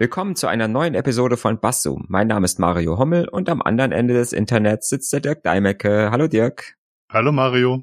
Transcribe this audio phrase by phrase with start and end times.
[0.00, 2.04] Willkommen zu einer neuen Episode von Basszoom.
[2.06, 6.12] Mein Name ist Mario Hommel und am anderen Ende des Internets sitzt der Dirk Deimecke.
[6.12, 6.76] Hallo Dirk.
[7.10, 7.82] Hallo Mario.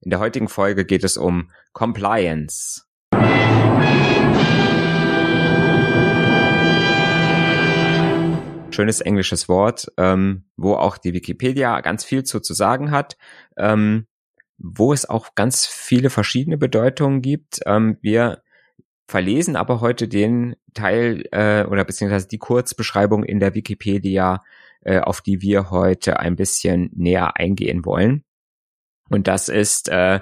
[0.00, 2.86] In der heutigen Folge geht es um Compliance.
[8.70, 13.18] Schönes englisches Wort, ähm, wo auch die Wikipedia ganz viel zu, zu sagen hat,
[13.58, 14.06] ähm,
[14.56, 17.60] wo es auch ganz viele verschiedene Bedeutungen gibt.
[17.66, 18.40] Ähm, wir
[19.10, 24.42] verlesen aber heute den Teil äh, oder beziehungsweise die Kurzbeschreibung in der Wikipedia,
[24.82, 28.24] äh, auf die wir heute ein bisschen näher eingehen wollen.
[29.08, 30.20] Und das ist äh,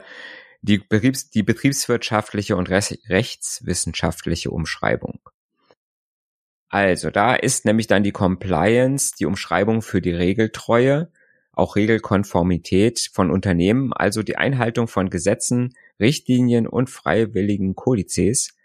[0.62, 5.20] die, Betriebs-, die betriebswirtschaftliche und rechtswissenschaftliche Umschreibung.
[6.70, 11.10] Also da ist nämlich dann die Compliance, die Umschreibung für die Regeltreue,
[11.52, 18.57] auch Regelkonformität von Unternehmen, also die Einhaltung von Gesetzen, Richtlinien und freiwilligen Kodizes,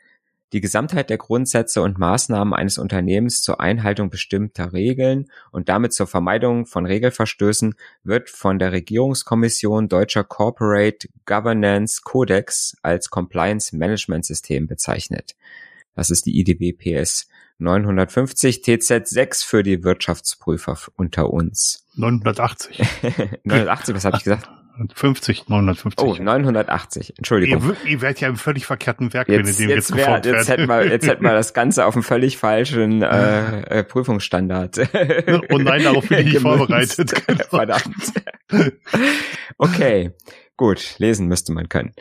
[0.53, 6.05] die Gesamtheit der Grundsätze und Maßnahmen eines Unternehmens zur Einhaltung bestimmter Regeln und damit zur
[6.05, 7.73] Vermeidung von Regelverstößen
[8.03, 15.35] wird von der Regierungskommission Deutscher Corporate Governance Codex als Compliance Management System bezeichnet.
[15.95, 21.85] Das ist die IDW PS 950 TZ6 für die Wirtschaftsprüfer unter uns.
[21.95, 22.81] 980.
[23.43, 24.49] 980, was habe ich gesagt?
[24.93, 26.07] 50, 950.
[26.07, 27.17] Oh, 980.
[27.17, 27.75] Entschuldigung.
[27.83, 30.21] Ihr, ihr werdet ja im völlig verkehrten Werk, jetzt, wenn ihr dem jetzt, jetzt, wär,
[30.23, 34.79] jetzt hätten wir, jetzt hätten wir das Ganze auf einem völlig falschen äh, äh, Prüfungsstandard.
[35.49, 37.11] oh nein, darauf bin ich nicht vorbereitet.
[37.49, 38.13] Verdammt.
[39.57, 40.11] okay,
[40.57, 41.93] gut, lesen müsste man können.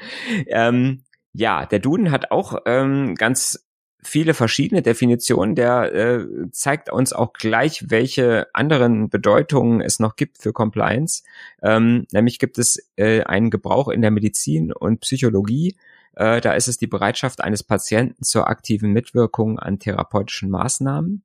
[0.46, 3.66] Ähm, ja, der Duden hat auch ähm, ganz
[4.02, 5.54] viele verschiedene Definitionen.
[5.54, 11.22] Der äh, zeigt uns auch gleich, welche anderen Bedeutungen es noch gibt für Compliance.
[11.62, 15.76] Ähm, nämlich gibt es äh, einen Gebrauch in der Medizin und Psychologie.
[16.14, 21.22] Äh, da ist es die Bereitschaft eines Patienten zur aktiven Mitwirkung an therapeutischen Maßnahmen.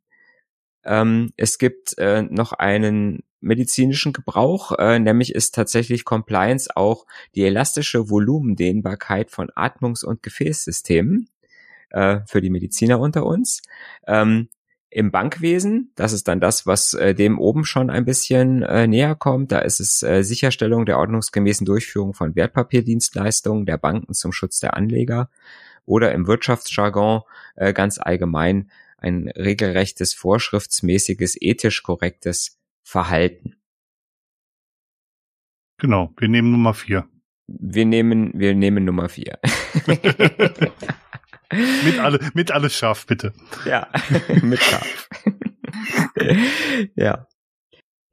[0.85, 7.43] Ähm, es gibt äh, noch einen medizinischen Gebrauch, äh, nämlich ist tatsächlich Compliance auch die
[7.43, 11.29] elastische Volumendehnbarkeit von Atmungs- und Gefäßsystemen
[11.89, 13.61] äh, für die Mediziner unter uns.
[14.05, 14.49] Ähm,
[14.89, 19.15] Im Bankwesen, das ist dann das, was äh, dem oben schon ein bisschen äh, näher
[19.15, 24.59] kommt, da ist es äh, Sicherstellung der ordnungsgemäßen Durchführung von Wertpapierdienstleistungen der Banken zum Schutz
[24.59, 25.29] der Anleger
[25.85, 27.21] oder im Wirtschaftsjargon
[27.55, 33.55] äh, ganz allgemein ein regelrechtes, vorschriftsmäßiges, ethisch korrektes Verhalten.
[35.77, 37.07] Genau, wir nehmen Nummer vier.
[37.47, 39.39] Wir nehmen, wir nehmen Nummer vier.
[41.51, 43.33] mit, alle, mit alles scharf, bitte.
[43.65, 43.87] Ja,
[44.41, 45.09] mit scharf.
[46.95, 47.27] ja.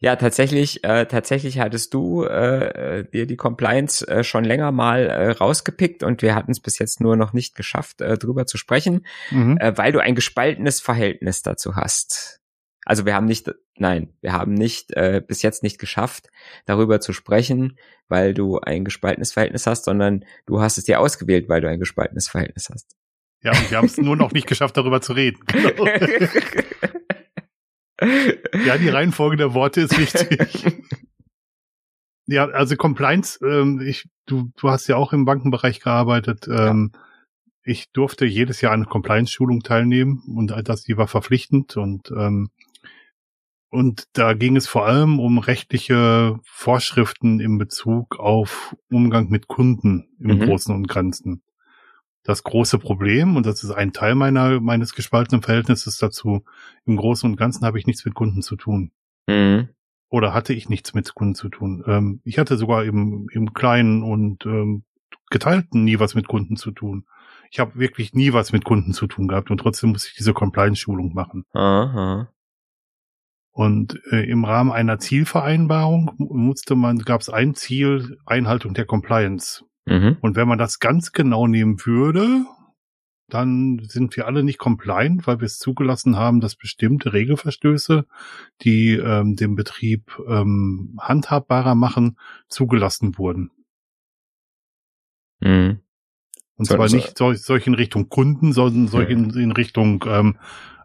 [0.05, 5.31] Ja, tatsächlich, äh, tatsächlich hattest du äh, dir die Compliance äh, schon länger mal äh,
[5.31, 9.07] rausgepickt und wir hatten es bis jetzt nur noch nicht geschafft, äh, drüber zu sprechen,
[9.31, 9.57] mhm.
[9.57, 12.43] äh, weil du ein gespaltenes Verhältnis dazu hast.
[12.85, 16.29] Also wir haben nicht, nein, wir haben nicht äh, bis jetzt nicht geschafft,
[16.67, 17.79] darüber zu sprechen,
[18.09, 21.81] weil du ein gespaltenes Verhältnis hast, sondern du hast es dir ausgewählt, weil du ein
[21.81, 22.95] gespaltenes Verhältnis hast.
[23.45, 25.39] Ja, und wir haben es nur noch nicht geschafft, darüber zu reden.
[25.47, 25.87] Genau.
[28.67, 30.65] ja, die Reihenfolge der Worte ist wichtig.
[32.27, 36.49] ja, also Compliance, ähm, ich, du, du hast ja auch im Bankenbereich gearbeitet.
[36.49, 37.01] Ähm, ja.
[37.67, 42.51] Ich durfte jedes Jahr eine Compliance-Schulung teilnehmen und das, die war verpflichtend und ähm,
[43.71, 50.09] und da ging es vor allem um rechtliche Vorschriften in Bezug auf Umgang mit Kunden
[50.21, 50.41] im mhm.
[50.45, 51.43] Großen und Ganzen
[52.25, 56.45] das große Problem, und das ist ein Teil meiner, meines gespaltenen Verhältnisses dazu,
[56.87, 58.91] im Großen und Ganzen habe ich nichts mit Kunden zu tun.
[59.29, 59.69] Mhm.
[60.09, 61.85] Oder hatte ich nichts mit Kunden zu tun.
[61.87, 64.85] Ähm, ich hatte sogar im, im Kleinen und ähm,
[65.31, 67.05] Geteilten nie was mit Kunden zu tun.
[67.51, 70.33] Ich habe wirklich nie was mit Kunden zu tun gehabt und trotzdem muss ich diese
[70.33, 71.45] Compliance-Schulung machen.
[71.53, 72.29] Aha.
[73.53, 79.65] Und äh, im Rahmen einer Zielvereinbarung musste man, gab es ein Ziel, Einhaltung der Compliance.
[79.87, 80.17] Mhm.
[80.21, 82.47] Und wenn man das ganz genau nehmen würde,
[83.29, 88.07] dann sind wir alle nicht compliant, weil wir es zugelassen haben, dass bestimmte Regelverstöße,
[88.63, 93.51] die ähm, den Betrieb ähm, handhabbarer machen, zugelassen wurden.
[95.41, 95.81] Mhm.
[96.57, 100.39] Und zwar nicht sol solch in Richtung Kunden, sondern solch in, in Richtung ähm,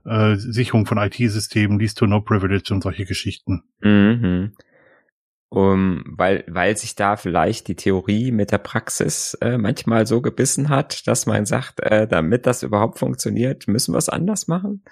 [0.04, 3.64] äh, Sicherung von IT-Systemen, Least to No Privilege und solche Geschichten.
[3.82, 4.54] Mhm
[5.50, 10.70] um, weil, weil sich da vielleicht die Theorie mit der Praxis äh, manchmal so gebissen
[10.70, 14.84] hat, dass man sagt, äh, damit das überhaupt funktioniert, müssen wir es anders machen?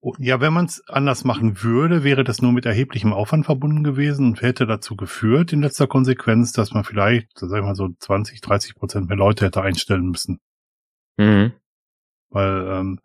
[0.00, 3.84] Oh, ja, wenn man es anders machen würde, wäre das nur mit erheblichem Aufwand verbunden
[3.84, 7.88] gewesen und hätte dazu geführt in letzter Konsequenz, dass man vielleicht, sag ich mal so
[7.98, 10.40] 20, 30 Prozent mehr Leute hätte einstellen müssen.
[11.16, 11.52] Mhm.
[12.28, 13.00] Weil ähm,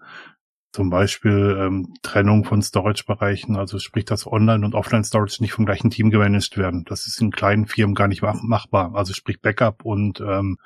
[0.71, 5.89] zum Beispiel ähm, Trennung von Storage-Bereichen, also sprich, dass Online- und Offline-Storage nicht vom gleichen
[5.89, 6.85] Team gemanagt werden.
[6.85, 8.93] Das ist in kleinen Firmen gar nicht mach machbar.
[8.93, 10.57] Also sprich Backup und ähm,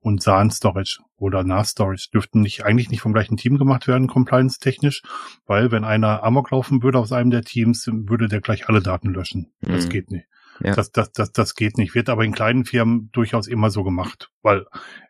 [0.00, 5.02] und SAN-Storage oder NAS-Storage dürften nicht eigentlich nicht vom gleichen Team gemacht werden, compliance-technisch,
[5.46, 9.12] weil wenn einer Amok laufen würde aus einem der Teams, würde der gleich alle Daten
[9.12, 9.52] löschen.
[9.60, 9.72] Mhm.
[9.72, 10.26] Das geht nicht.
[10.62, 10.74] Ja.
[10.74, 11.94] Das, das, das, das geht nicht.
[11.94, 14.66] Wird aber in kleinen Firmen durchaus immer so gemacht, weil,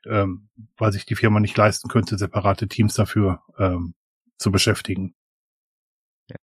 [0.06, 3.94] ähm, weil sich die Firma nicht leisten könnte, separate Teams dafür ähm,
[4.40, 5.14] zu beschäftigen.
[6.28, 6.37] Ja.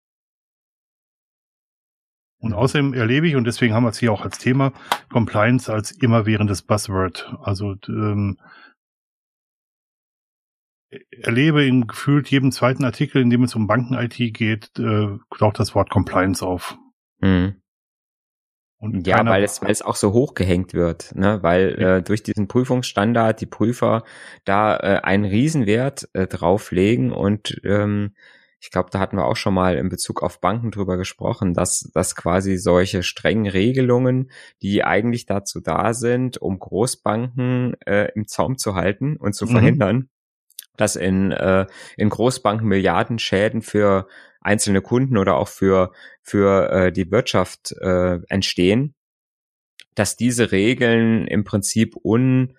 [2.39, 4.73] Und außerdem erlebe ich, und deswegen haben wir es hier auch als Thema,
[5.11, 7.35] Compliance als immerwährendes Buzzword.
[7.41, 8.39] Also ähm,
[11.11, 15.75] erlebe in gefühlt jedem zweiten Artikel, in dem es um Banken-IT geht, äh, taucht das
[15.75, 16.79] Wort Compliance auf.
[17.21, 17.61] Mhm.
[18.79, 21.43] Und ja, weil es, weil es auch so hochgehängt wird, ne?
[21.43, 21.97] weil ja.
[21.97, 24.05] äh, durch diesen Prüfungsstandard die Prüfer
[24.45, 28.13] da äh, einen Riesenwert äh, drauflegen und ähm,
[28.61, 31.91] ich glaube, da hatten wir auch schon mal in Bezug auf Banken drüber gesprochen, dass,
[31.95, 34.31] dass quasi solche strengen Regelungen,
[34.63, 39.51] die eigentlich dazu da sind, um Großbanken äh, im Zaum zu halten und zu mhm.
[39.51, 40.09] verhindern,
[40.77, 44.07] dass in, äh, in Großbanken Milliardenschäden für
[44.41, 45.93] einzelne Kunden oder auch für,
[46.23, 48.95] für äh, die Wirtschaft äh, entstehen,
[49.95, 52.57] dass diese Regeln im Prinzip un,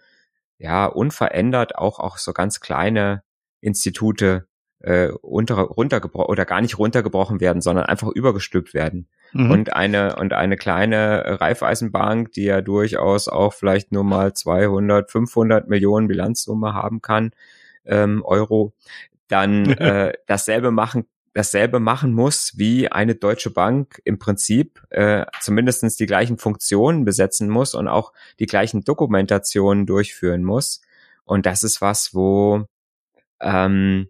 [0.58, 3.24] ja, unverändert auch, auch so ganz kleine
[3.62, 4.48] Institute
[4.80, 9.08] äh, unter, runtergebrochen oder gar nicht runtergebrochen werden, sondern einfach übergestülpt werden.
[9.34, 9.52] Mhm.
[9.52, 15.68] Und eine und eine kleine Reifeisenbank, die ja durchaus auch vielleicht nur mal 200, 500
[15.68, 17.32] Millionen Bilanzsumme haben kann,
[17.88, 18.74] ähm, Euro,
[19.28, 21.06] dann äh, dasselbe machen
[21.38, 27.48] dasselbe machen muss wie eine deutsche Bank im Prinzip äh, zumindestens die gleichen Funktionen besetzen
[27.48, 30.82] muss und auch die gleichen Dokumentationen durchführen muss.
[31.26, 32.66] Und das ist was, wo,
[33.40, 34.10] ähm,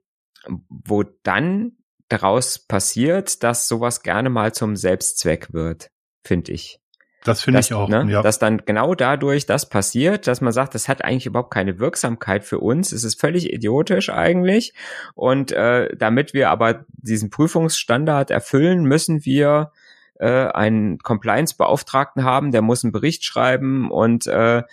[0.69, 1.74] wo dann
[2.07, 5.89] daraus passiert, dass sowas gerne mal zum Selbstzweck wird,
[6.24, 6.79] finde ich.
[7.27, 7.89] Das finde ich auch.
[7.89, 8.21] Ne, ja.
[8.21, 12.45] Dass dann genau dadurch das passiert, dass man sagt, das hat eigentlich überhaupt keine Wirksamkeit
[12.45, 12.94] für uns.
[12.94, 14.74] Es ist völlig idiotisch eigentlich.
[15.13, 19.71] Und äh, damit wir aber diesen Prüfungsstandard erfüllen, müssen wir
[20.19, 24.63] äh, einen Compliance-Beauftragten haben, der muss einen Bericht schreiben und äh,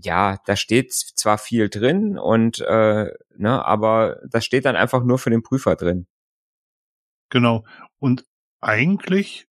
[0.00, 5.18] ja, da steht zwar viel drin und äh, ne, aber das steht dann einfach nur
[5.18, 6.06] für den Prüfer drin.
[7.28, 7.64] Genau.
[7.98, 8.24] Und
[8.60, 9.46] eigentlich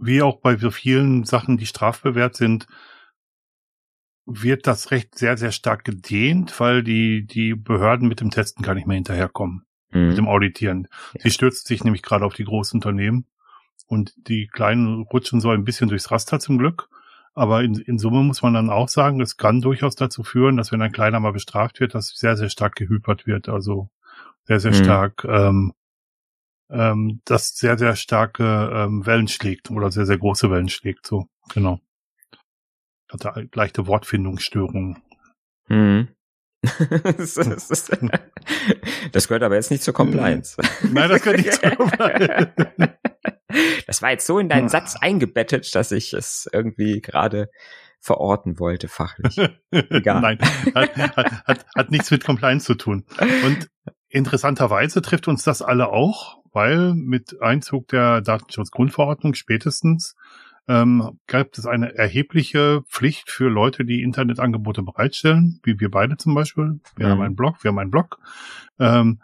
[0.00, 2.66] wie auch bei so vielen Sachen, die strafbewehrt sind,
[4.26, 8.74] wird das Recht sehr, sehr stark gedehnt, weil die, die Behörden mit dem Testen gar
[8.74, 10.08] nicht mehr hinterherkommen, mhm.
[10.08, 10.88] mit dem Auditieren.
[11.14, 11.20] Ja.
[11.22, 13.26] Sie stürzt sich nämlich gerade auf die großen Unternehmen
[13.86, 16.88] und die kleinen rutschen so ein bisschen durchs Raster zum Glück.
[17.32, 20.72] Aber in, in Summe muss man dann auch sagen, es kann durchaus dazu führen, dass
[20.72, 23.48] wenn ein kleiner mal bestraft wird, dass sehr, sehr stark gehypert wird.
[23.48, 23.88] Also
[24.44, 24.84] sehr, sehr mhm.
[24.84, 25.72] stark ähm,
[26.70, 31.06] ähm, das sehr, sehr starke ähm, Wellen schlägt oder sehr, sehr große Wellen schlägt.
[31.06, 31.80] So, genau.
[33.10, 35.02] Hatte leichte Wortfindungsstörungen.
[35.68, 36.08] Mhm.
[39.12, 40.56] das gehört aber jetzt nicht zur Compliance.
[40.82, 42.52] Nein, das gehört nicht zur Compliance.
[43.86, 47.50] Das war jetzt so in deinen Satz eingebettet, dass ich es irgendwie gerade
[47.98, 49.36] verorten wollte, fachlich.
[49.70, 50.20] Egal.
[50.20, 50.38] Nein,
[50.74, 53.04] hat, hat, hat, hat nichts mit Compliance zu tun.
[53.44, 53.68] Und
[54.08, 60.16] interessanterweise trifft uns das alle auch, weil mit Einzug der Datenschutzgrundverordnung spätestens
[60.68, 66.34] ähm, gab es eine erhebliche Pflicht für Leute, die Internetangebote bereitstellen, wie wir beide zum
[66.34, 66.80] Beispiel.
[66.96, 67.10] Wir mhm.
[67.10, 68.18] haben einen Blog, wir haben einen Blog.
[68.78, 69.20] Ähm,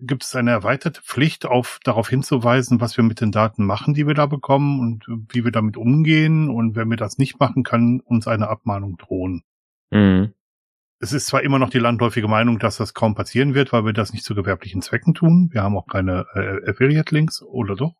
[0.00, 4.06] gibt es eine erweiterte Pflicht, auf, darauf hinzuweisen, was wir mit den Daten machen, die
[4.06, 6.50] wir da bekommen und wie wir damit umgehen.
[6.50, 9.42] Und wenn wir das nicht machen, kann uns eine Abmahnung drohen.
[9.90, 10.34] Mhm
[11.00, 13.94] es ist zwar immer noch die landläufige Meinung, dass das kaum passieren wird, weil wir
[13.94, 15.48] das nicht zu gewerblichen Zwecken tun.
[15.50, 17.94] Wir haben auch keine äh, Affiliate-Links, oder doch?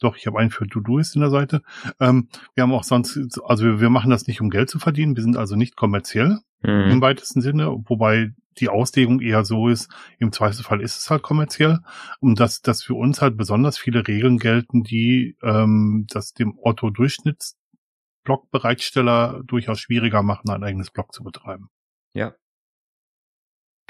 [0.00, 1.62] Doch, ich habe einen für Todoist in der Seite.
[2.00, 5.14] Ähm, wir haben auch sonst, also wir, wir, machen das nicht, um Geld zu verdienen.
[5.14, 6.90] Wir sind also nicht kommerziell mhm.
[6.90, 11.78] im weitesten Sinne, wobei die Auslegung eher so ist, im Zweifelsfall ist es halt kommerziell.
[12.18, 19.42] Und dass, dass für uns halt besonders viele Regeln gelten, die ähm, das dem Otto-Durchschnitts-Blog-Bereitsteller
[19.46, 21.68] durchaus schwieriger machen, ein eigenes Blog zu betreiben.
[22.14, 22.34] Ja.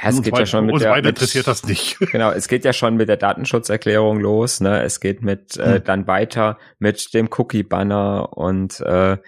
[0.05, 1.99] Es geht ja schon mit der, mit, interessiert das nicht.
[2.13, 4.61] Genau, es geht ja schon mit der Datenschutzerklärung los.
[4.61, 4.83] Ne?
[4.83, 5.85] Es geht mit äh, hm.
[5.85, 9.19] dann weiter mit dem Cookie-Banner und äh,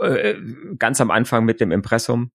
[0.00, 0.34] äh,
[0.78, 2.30] ganz am Anfang mit dem Impressum.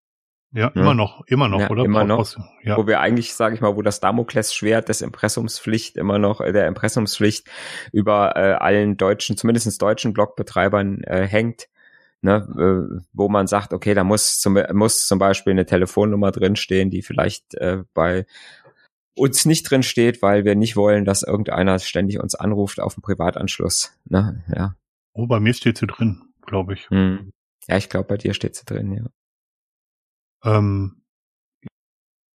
[0.53, 1.85] Ja, ja, immer noch, immer noch, ja, oder?
[1.85, 2.35] Immer noch.
[2.63, 2.75] Ja.
[2.75, 6.67] Wo wir eigentlich, sage ich mal, wo das Damoklesschwert des Impressumspflicht immer noch, äh, der
[6.67, 7.47] Impressumspflicht
[7.93, 11.67] über äh, allen deutschen, zumindestens deutschen Blogbetreibern äh, hängt
[12.21, 16.89] ne, äh, wo man sagt, okay, da muss zum, muss zum Beispiel eine Telefonnummer drinstehen,
[16.89, 18.25] die vielleicht äh, bei
[19.15, 23.03] uns nicht drin steht, weil wir nicht wollen, dass irgendeiner ständig uns anruft auf dem
[23.03, 23.97] Privatanschluss.
[24.05, 24.43] Ne?
[24.55, 24.75] Ja.
[25.13, 26.89] Oh, bei mir steht sie drin, glaube ich.
[26.89, 27.31] Hm.
[27.67, 29.05] Ja, ich glaube, bei dir steht sie drin, ja.
[30.43, 31.00] Ähm,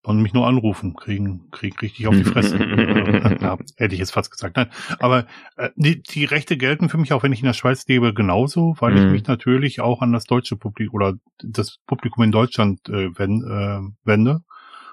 [0.06, 2.56] und mich nur anrufen, kriegen, krieg richtig auf die Fresse.
[3.40, 4.56] ja, hätte ich jetzt fast gesagt.
[4.56, 4.70] Nein,
[5.00, 8.14] aber äh, die, die Rechte gelten für mich, auch wenn ich in der Schweiz lebe,
[8.14, 8.98] genauso, weil mhm.
[8.98, 13.42] ich mich natürlich auch an das deutsche Publikum oder das Publikum in Deutschland äh, wenn,
[13.42, 14.42] äh, wende.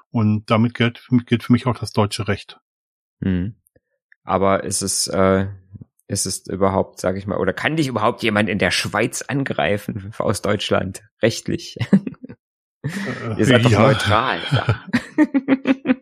[0.09, 2.59] Und damit gilt, gilt für mich auch das deutsche Recht.
[3.19, 3.55] Mhm.
[4.23, 5.45] Aber ist es, äh,
[6.07, 10.11] ist es überhaupt, sage ich mal, oder kann dich überhaupt jemand in der Schweiz angreifen
[10.17, 11.77] aus Deutschland rechtlich?
[12.83, 13.69] Äh, Ihr seid ja.
[13.69, 14.39] doch neutral.
[14.51, 14.83] Ja.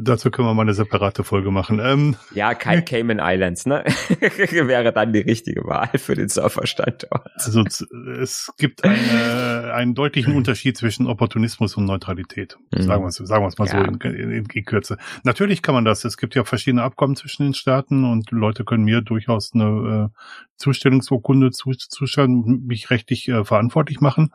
[0.00, 1.78] Dazu können wir mal eine separate Folge machen.
[1.82, 3.84] Ähm, ja, kein Cayman Islands, ne?
[4.50, 7.30] Wäre dann die richtige Wahl für den Surferstandort.
[7.34, 7.64] Also
[8.20, 12.56] es gibt eine, einen deutlichen Unterschied zwischen Opportunismus und Neutralität.
[12.74, 12.82] Mhm.
[12.82, 13.84] Sagen wir es sagen wir's mal ja.
[13.84, 14.96] so in, in, in, Kürze.
[15.24, 16.04] Natürlich kann man das.
[16.04, 20.18] Es gibt ja verschiedene Abkommen zwischen den Staaten und Leute können mir durchaus eine äh,
[20.56, 24.32] Zustellungsurkunde zu, zustellen, mich rechtlich äh, verantwortlich machen.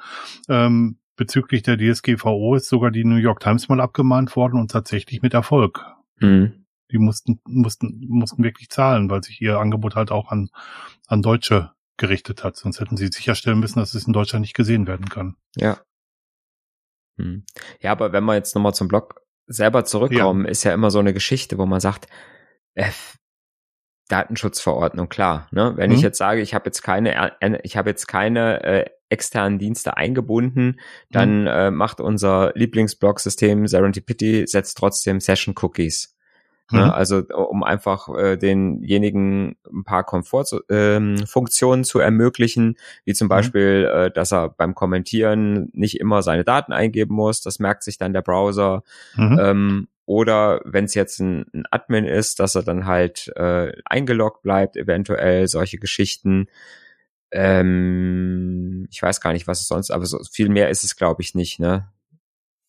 [0.48, 5.22] Ähm, bezüglich der DSGVO ist sogar die New York Times mal abgemahnt worden und tatsächlich
[5.22, 5.86] mit Erfolg.
[6.20, 6.66] Mhm.
[6.92, 10.50] Die mussten, mussten, mussten wirklich zahlen, weil sich ihr Angebot halt auch an,
[11.08, 12.56] an Deutsche gerichtet hat.
[12.56, 15.36] Sonst hätten sie sicherstellen müssen, dass es in Deutschland nicht gesehen werden kann.
[15.56, 15.80] Ja.
[17.18, 17.46] Hm.
[17.80, 20.52] Ja, aber wenn wir jetzt nochmal zum Blog selber zurückkommen, ja.
[20.52, 22.08] ist ja immer so eine Geschichte, wo man sagt,
[22.76, 22.90] äh,
[24.10, 25.48] Datenschutzverordnung, klar.
[25.52, 25.74] Ne?
[25.76, 25.96] Wenn mhm.
[25.96, 30.80] ich jetzt sage, ich habe jetzt keine, ich habe jetzt keine äh, externen Dienste eingebunden,
[31.12, 31.48] dann mhm.
[31.48, 36.16] äh, macht unser Lieblingsblog-System Serendipity setzt trotzdem Session Cookies.
[36.72, 36.80] Ne?
[36.80, 36.86] Mhm.
[36.86, 36.94] Ne?
[36.94, 43.30] Also um einfach äh, denjenigen ein paar Komfortfunktionen ähm, zu ermöglichen, wie zum mhm.
[43.30, 47.42] Beispiel, äh, dass er beim Kommentieren nicht immer seine Daten eingeben muss.
[47.42, 48.84] Das merkt sich dann der Browser.
[49.16, 49.40] Mhm.
[49.42, 54.42] Ähm, oder wenn es jetzt ein, ein, Admin ist, dass er dann halt äh, eingeloggt
[54.42, 56.48] bleibt, eventuell solche Geschichten.
[57.34, 61.22] Ähm, ich weiß gar nicht, was es sonst, aber so viel mehr ist es, glaube
[61.22, 61.90] ich, nicht, ne?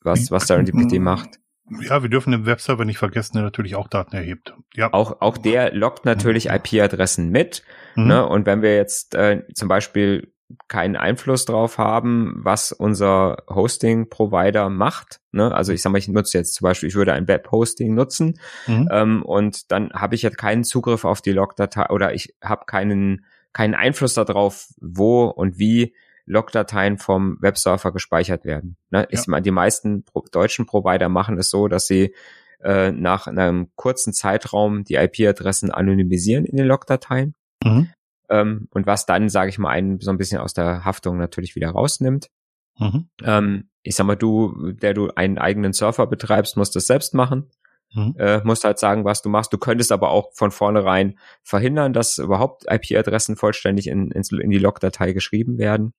[0.01, 1.39] Was, was Serendipity macht.
[1.81, 4.55] Ja, wir dürfen den Webserver nicht vergessen, der natürlich auch Daten erhebt.
[4.75, 4.93] Ja.
[4.93, 6.57] Auch, auch der lockt natürlich mhm.
[6.57, 7.63] IP-Adressen mit.
[7.95, 8.07] Mhm.
[8.09, 8.27] Ne?
[8.27, 10.35] Und wenn wir jetzt äh, zum Beispiel
[10.69, 15.21] keinen Einfluss drauf haben, was unser Hosting-Provider macht.
[15.33, 15.53] Ne?
[15.55, 18.89] Also ich sage mal, ich nutze jetzt zum Beispiel, ich würde ein Web-Hosting nutzen mhm.
[18.93, 23.25] ähm, und dann habe ich jetzt keinen Zugriff auf die Logdatei oder ich habe keinen
[23.55, 25.95] keinen Einfluss darauf, wo und wie
[26.27, 28.77] Logdateien vom Websurfer gespeichert werden.
[28.91, 29.01] Ne?
[29.01, 29.07] Ja.
[29.11, 32.15] Ich die meisten deutschen Provider machen es so, dass sie
[32.63, 37.35] äh, nach einem kurzen Zeitraum die IP-Adressen anonymisieren in den Logdateien.
[37.63, 37.91] Mhm.
[38.31, 41.55] Ähm, und was dann, sage ich mal, einen so ein bisschen aus der Haftung natürlich
[41.55, 42.31] wieder rausnimmt.
[42.79, 43.09] Mhm.
[43.23, 47.51] Ähm, ich sag mal, du, der du einen eigenen Surfer betreibst, musst das selbst machen.
[47.95, 48.15] Mhm.
[48.19, 49.53] Äh, musst halt sagen, was du machst.
[49.53, 54.59] Du könntest aber auch von vornherein verhindern, dass überhaupt IP-Adressen vollständig in, in, in die
[54.59, 55.93] Logdatei geschrieben werden.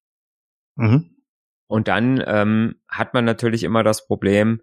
[0.75, 1.15] Mhm.
[1.67, 4.61] Und dann ähm, hat man natürlich immer das Problem,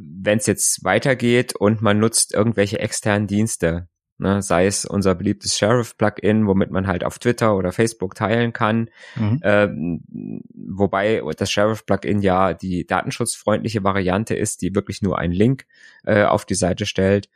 [0.00, 5.56] wenn es jetzt weitergeht und man nutzt irgendwelche externen Dienste, ne, sei es unser beliebtes
[5.58, 9.40] Sheriff-Plugin, womit man halt auf Twitter oder Facebook teilen kann, mhm.
[9.42, 15.66] ähm, wobei das Sheriff-Plugin ja die datenschutzfreundliche Variante ist, die wirklich nur einen Link
[16.04, 17.28] äh, auf die Seite stellt.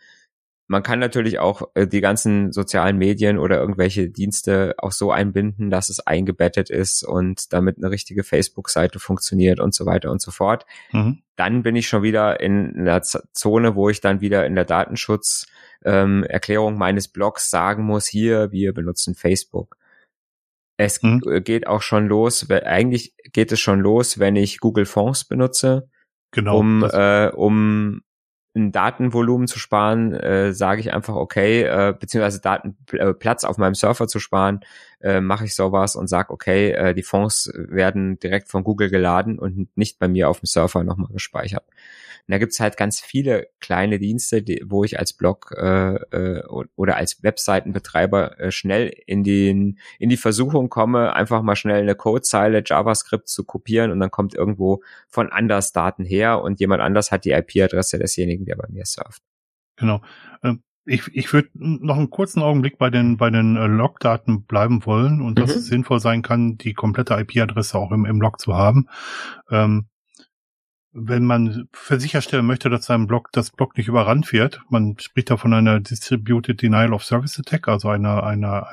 [0.71, 5.71] Man kann natürlich auch äh, die ganzen sozialen Medien oder irgendwelche Dienste auch so einbinden,
[5.71, 10.31] dass es eingebettet ist und damit eine richtige Facebook-Seite funktioniert und so weiter und so
[10.31, 10.67] fort.
[10.93, 11.23] Mhm.
[11.37, 16.73] Dann bin ich schon wieder in einer Zone, wo ich dann wieder in der Datenschutzerklärung
[16.75, 19.79] ähm, meines Blogs sagen muss, hier, wir benutzen Facebook.
[20.77, 21.23] Es mhm.
[21.45, 25.89] geht auch schon los, eigentlich geht es schon los, wenn ich Google Fonds benutze,
[26.31, 28.03] genau, um, äh, um
[28.59, 33.75] ein Datenvolumen zu sparen, äh, sage ich einfach, okay, äh, beziehungsweise Datenplatz äh, auf meinem
[33.75, 34.61] Server zu sparen,
[35.01, 39.39] äh, mache ich sowas und sage, okay, äh, die Fonds werden direkt von Google geladen
[39.39, 41.65] und nicht bei mir auf dem Server nochmal gespeichert.
[42.29, 46.45] Und da gibt's halt ganz viele kleine Dienste, die, wo ich als Blog äh, äh,
[46.47, 51.95] oder als Webseitenbetreiber äh, schnell in, den, in die Versuchung komme, einfach mal schnell eine
[51.95, 57.11] Codezeile JavaScript zu kopieren und dann kommt irgendwo von anders Daten her und jemand anders
[57.11, 59.23] hat die IP-Adresse desjenigen, der bei mir surft.
[59.77, 60.03] Genau.
[60.43, 64.85] Ähm, ich, ich würde noch einen kurzen Augenblick bei den bei den äh, Logdaten bleiben
[64.85, 65.43] wollen und mhm.
[65.43, 68.87] dass es sinnvoll sein kann, die komplette IP-Adresse auch im, im Log zu haben.
[69.51, 69.87] Ähm,
[70.93, 75.31] wenn man für sicherstellen möchte, dass sein Block, das Block nicht überrannt wird, man spricht
[75.31, 78.69] da von einer Distributed Denial of Service Attack, also einer, einer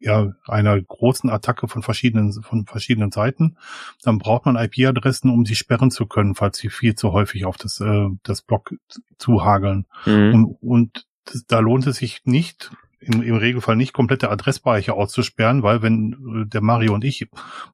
[0.00, 3.58] ja, einer großen Attacke von verschiedenen, von verschiedenen Seiten,
[4.02, 7.58] dann braucht man IP-Adressen, um sie sperren zu können, falls sie viel zu häufig auf
[7.58, 8.74] das, äh, das Block
[9.18, 9.86] zuhageln.
[10.06, 10.34] Mhm.
[10.34, 15.62] Und, und das, da lohnt es sich nicht, im, im Regelfall nicht komplette Adressbereiche auszusperren,
[15.62, 17.28] weil wenn äh, der Mario und ich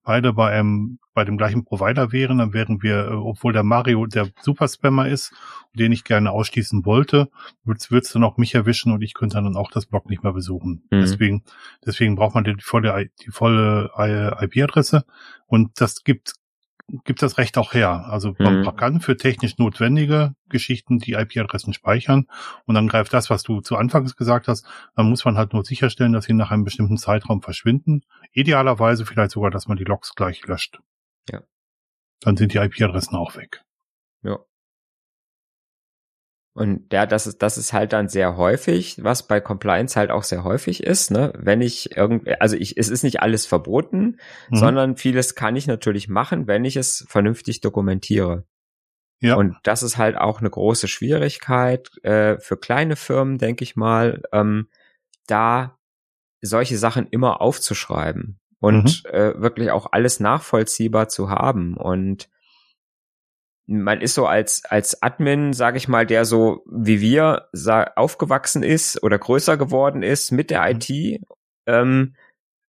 [0.05, 4.07] beide bei einem bei dem gleichen Provider wären, dann wären wir, äh, obwohl der Mario
[4.07, 5.33] der Superspammer ist,
[5.75, 7.31] den ich gerne ausschließen wollte,
[7.65, 10.33] würdest, würdest du noch mich erwischen und ich könnte dann auch das Blog nicht mehr
[10.33, 10.83] besuchen.
[10.91, 11.01] Mhm.
[11.01, 11.43] Deswegen,
[11.85, 13.91] deswegen braucht man die volle, die volle
[14.41, 15.05] IP-Adresse
[15.47, 16.35] und das gibt
[16.89, 18.07] gibt das Recht auch her.
[18.07, 18.77] Also man mhm.
[18.77, 22.27] kann für technisch notwendige Geschichten die IP-Adressen speichern
[22.65, 25.65] und dann greift das, was du zu Anfangs gesagt hast, dann muss man halt nur
[25.65, 28.03] sicherstellen, dass sie nach einem bestimmten Zeitraum verschwinden.
[28.33, 30.81] Idealerweise vielleicht sogar, dass man die Logs gleich löscht.
[31.31, 31.43] Ja.
[32.21, 33.63] Dann sind die IP-Adressen auch weg.
[34.23, 34.39] Ja.
[36.57, 40.23] Und ja, das ist, das ist halt dann sehr häufig, was bei Compliance halt auch
[40.23, 41.31] sehr häufig ist, ne?
[41.37, 44.57] Wenn ich irgendwie, also ich, es ist nicht alles verboten, mhm.
[44.57, 48.47] sondern vieles kann ich natürlich machen, wenn ich es vernünftig dokumentiere.
[49.21, 49.35] Ja.
[49.37, 54.23] Und das ist halt auch eine große Schwierigkeit äh, für kleine Firmen, denke ich mal,
[54.33, 54.69] ähm,
[55.27, 55.79] da
[56.41, 59.11] solche Sachen immer aufzuschreiben und mhm.
[59.11, 62.31] äh, wirklich auch alles nachvollziehbar zu haben und
[63.67, 67.49] man ist so als als Admin, sage ich mal, der so wie wir
[67.97, 70.79] aufgewachsen ist oder größer geworden ist mit der mhm.
[70.81, 71.21] IT.
[71.67, 72.15] Ähm,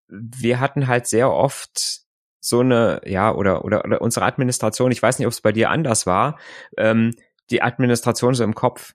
[0.07, 2.07] wir hatten halt sehr oft
[2.39, 5.69] so eine, ja, oder, oder, oder unsere Administration, ich weiß nicht, ob es bei dir
[5.69, 6.39] anders war,
[6.77, 7.13] ähm,
[7.49, 8.93] die Administration so im Kopf.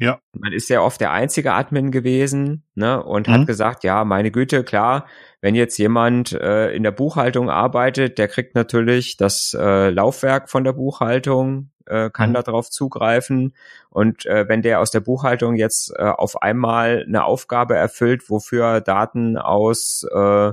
[0.00, 0.18] Ja.
[0.32, 3.32] Man ist ja oft der einzige Admin gewesen, ne, und mhm.
[3.32, 5.06] hat gesagt, ja, meine Güte, klar,
[5.42, 10.64] wenn jetzt jemand äh, in der Buchhaltung arbeitet, der kriegt natürlich das äh, Laufwerk von
[10.64, 12.34] der Buchhaltung, äh, kann mhm.
[12.34, 13.52] darauf zugreifen.
[13.90, 18.80] Und äh, wenn der aus der Buchhaltung jetzt äh, auf einmal eine Aufgabe erfüllt, wofür
[18.80, 20.52] Daten aus äh,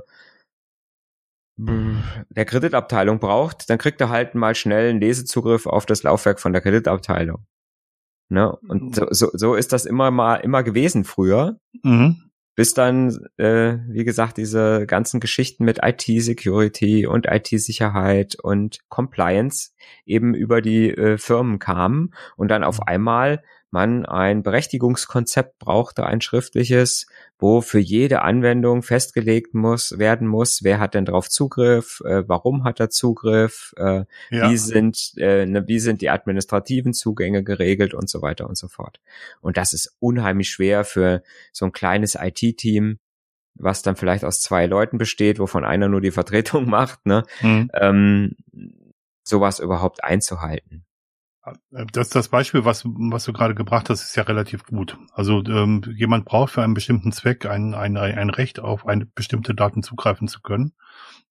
[1.59, 6.51] der Kreditabteilung braucht, dann kriegt er halt mal schnell einen Lesezugriff auf das Laufwerk von
[6.51, 7.45] der Kreditabteilung.
[8.29, 8.55] Ne?
[8.67, 11.59] Und so, so, so ist das immer mal immer gewesen früher.
[11.83, 12.23] Mhm.
[12.55, 19.73] Bis dann, äh, wie gesagt, diese ganzen Geschichten mit IT-Security und IT-Sicherheit und Compliance
[20.07, 26.21] eben über die äh, Firmen kamen und dann auf einmal man ein Berechtigungskonzept brauchte, ein
[26.21, 32.27] schriftliches, wo für jede Anwendung festgelegt muss, werden muss, wer hat denn drauf Zugriff, äh,
[32.27, 34.49] warum hat er Zugriff, äh, ja.
[34.49, 38.67] wie sind, äh, ne, wie sind die administrativen Zugänge geregelt und so weiter und so
[38.67, 38.99] fort.
[39.41, 42.99] Und das ist unheimlich schwer für so ein kleines IT-Team,
[43.55, 47.69] was dann vielleicht aus zwei Leuten besteht, wovon einer nur die Vertretung macht, ne, mhm.
[47.73, 48.35] ähm,
[49.23, 50.86] sowas überhaupt einzuhalten.
[51.91, 54.97] Das, das Beispiel, was, was du gerade gebracht hast, ist ja relativ gut.
[55.13, 59.53] Also ähm, jemand braucht für einen bestimmten Zweck ein, ein, ein Recht, auf eine bestimmte
[59.53, 60.73] Daten zugreifen zu können.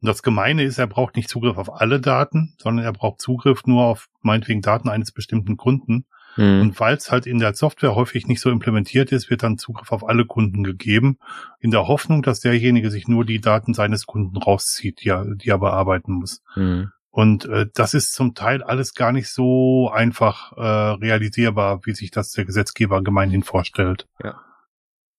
[0.00, 3.66] Und das Gemeine ist, er braucht nicht Zugriff auf alle Daten, sondern er braucht Zugriff
[3.66, 6.07] nur auf meinetwegen Daten eines bestimmten Kunden.
[6.37, 6.61] Mhm.
[6.61, 9.90] Und weil es halt in der Software häufig nicht so implementiert ist, wird dann Zugriff
[9.92, 11.18] auf alle Kunden gegeben,
[11.61, 15.48] in der Hoffnung, dass derjenige sich nur die Daten seines Kunden rauszieht, die er, die
[15.48, 16.42] er bearbeiten muss.
[16.55, 16.90] Mhm.
[17.16, 22.11] Und äh, das ist zum Teil alles gar nicht so einfach äh, realisierbar, wie sich
[22.11, 24.07] das der Gesetzgeber gemeinhin vorstellt.
[24.22, 24.42] Ja.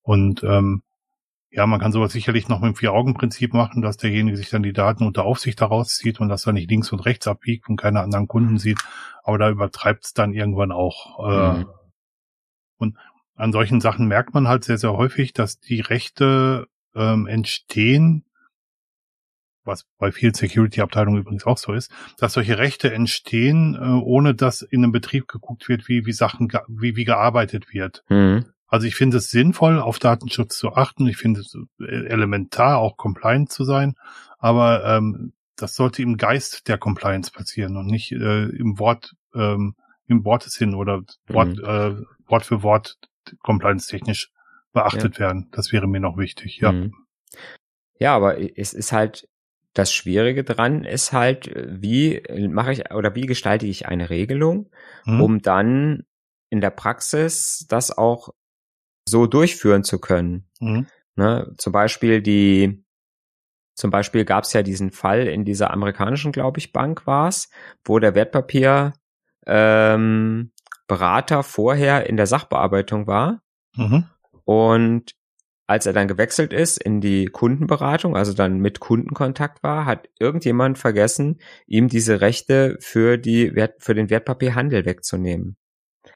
[0.03, 0.83] Und ähm,
[1.49, 4.73] ja, man kann sowas sicherlich noch mit dem Vier-Augen-Prinzip machen, dass derjenige sich dann die
[4.73, 8.01] Daten unter Aufsicht daraus zieht und dass er nicht links und rechts abbiegt und keine
[8.01, 8.77] anderen Kunden sieht.
[9.23, 11.27] Aber da übertreibt es dann irgendwann auch.
[11.27, 11.65] Äh, mhm.
[12.77, 12.97] Und
[13.33, 18.23] an solchen Sachen merkt man halt sehr, sehr häufig, dass die Rechte ähm, entstehen
[19.67, 24.61] was bei vielen Security-Abteilungen übrigens auch so ist, dass solche Rechte entstehen, äh, ohne dass
[24.61, 28.03] in einem Betrieb geguckt wird, wie, wie Sachen, wie, wie gearbeitet wird.
[28.09, 28.45] Mhm.
[28.67, 31.07] Also ich finde es sinnvoll, auf Datenschutz zu achten.
[31.07, 33.95] Ich finde es äh, elementar, auch compliant zu sein.
[34.39, 39.75] Aber ähm, das sollte im Geist der Compliance passieren und nicht äh, im Wort, ähm,
[40.07, 41.63] im Wortesinn oder Wort, mhm.
[41.63, 41.95] äh,
[42.29, 42.97] Wort für Wort
[43.41, 44.29] compliance-technisch
[44.73, 45.19] beachtet ja.
[45.21, 45.49] werden.
[45.51, 46.71] Das wäre mir noch wichtig, ja.
[46.71, 46.93] Mhm.
[47.99, 49.27] Ja, aber es ist halt
[49.77, 54.71] das Schwierige dran ist halt, wie mache ich oder wie gestalte ich eine Regelung,
[55.05, 55.21] mhm.
[55.21, 56.03] um dann
[56.49, 58.29] in der Praxis das auch
[59.07, 60.49] so durchführen zu können.
[60.59, 60.87] Mhm.
[61.15, 62.83] Ne, zum Beispiel die,
[63.75, 67.49] zum Beispiel gab es ja diesen Fall in dieser amerikanischen, glaube ich, Bank war es,
[67.83, 68.93] wo der Wertpapier
[69.45, 70.51] ähm,
[70.87, 73.41] Berater vorher in der Sachbearbeitung war.
[73.75, 74.05] Mhm.
[74.43, 75.16] Und
[75.67, 80.77] als er dann gewechselt ist in die Kundenberatung, also dann mit Kundenkontakt war, hat irgendjemand
[80.79, 85.57] vergessen, ihm diese Rechte für die Wert, für den Wertpapierhandel wegzunehmen.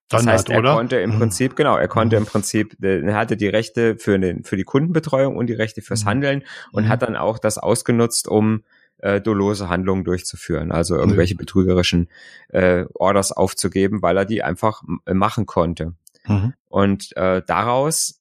[0.07, 0.73] Das Standard, heißt, er oder?
[0.73, 1.17] konnte im Mhm.
[1.19, 2.23] Prinzip, genau, er konnte Mhm.
[2.23, 5.81] im Prinzip, äh, er hatte die Rechte für, den, für die Kundenbetreuung und die Rechte
[5.81, 6.09] fürs Mhm.
[6.09, 6.89] Handeln und Mhm.
[6.89, 8.63] hat dann auch das ausgenutzt, um
[8.99, 12.07] äh, dolose Handlungen durchzuführen, also irgendwelche betrügerischen
[12.49, 15.93] äh, Orders aufzugeben, weil er die einfach äh, machen konnte.
[16.27, 16.53] Mhm.
[16.69, 18.20] Und äh, daraus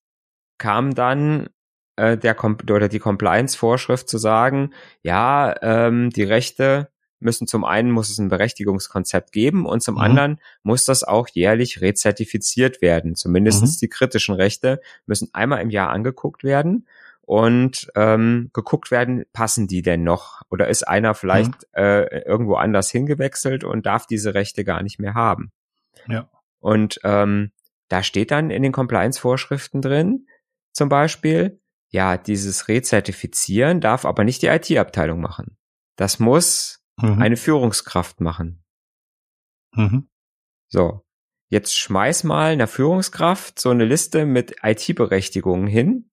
[0.60, 1.48] kam dann
[1.96, 8.08] äh, der oder die Compliance-Vorschrift zu sagen, ja, ähm, die Rechte müssen zum einen muss
[8.08, 10.00] es ein Berechtigungskonzept geben und zum Mhm.
[10.00, 13.16] anderen muss das auch jährlich rezertifiziert werden.
[13.16, 13.76] Zumindest Mhm.
[13.80, 16.86] die kritischen Rechte müssen einmal im Jahr angeguckt werden
[17.22, 20.42] und ähm, geguckt werden, passen die denn noch?
[20.50, 25.14] Oder ist einer vielleicht äh, irgendwo anders hingewechselt und darf diese Rechte gar nicht mehr
[25.14, 25.52] haben?
[26.06, 26.28] Ja.
[26.60, 27.52] Und ähm,
[27.88, 30.26] da steht dann in den Compliance-Vorschriften drin,
[30.80, 35.58] zum Beispiel, ja, dieses Rezertifizieren darf aber nicht die IT-Abteilung machen.
[35.96, 37.20] Das muss Mhm.
[37.20, 38.64] eine Führungskraft machen.
[39.74, 40.08] Mhm.
[40.68, 41.02] So.
[41.50, 46.10] Jetzt schmeiß mal einer Führungskraft so eine Liste mit IT-Berechtigungen hin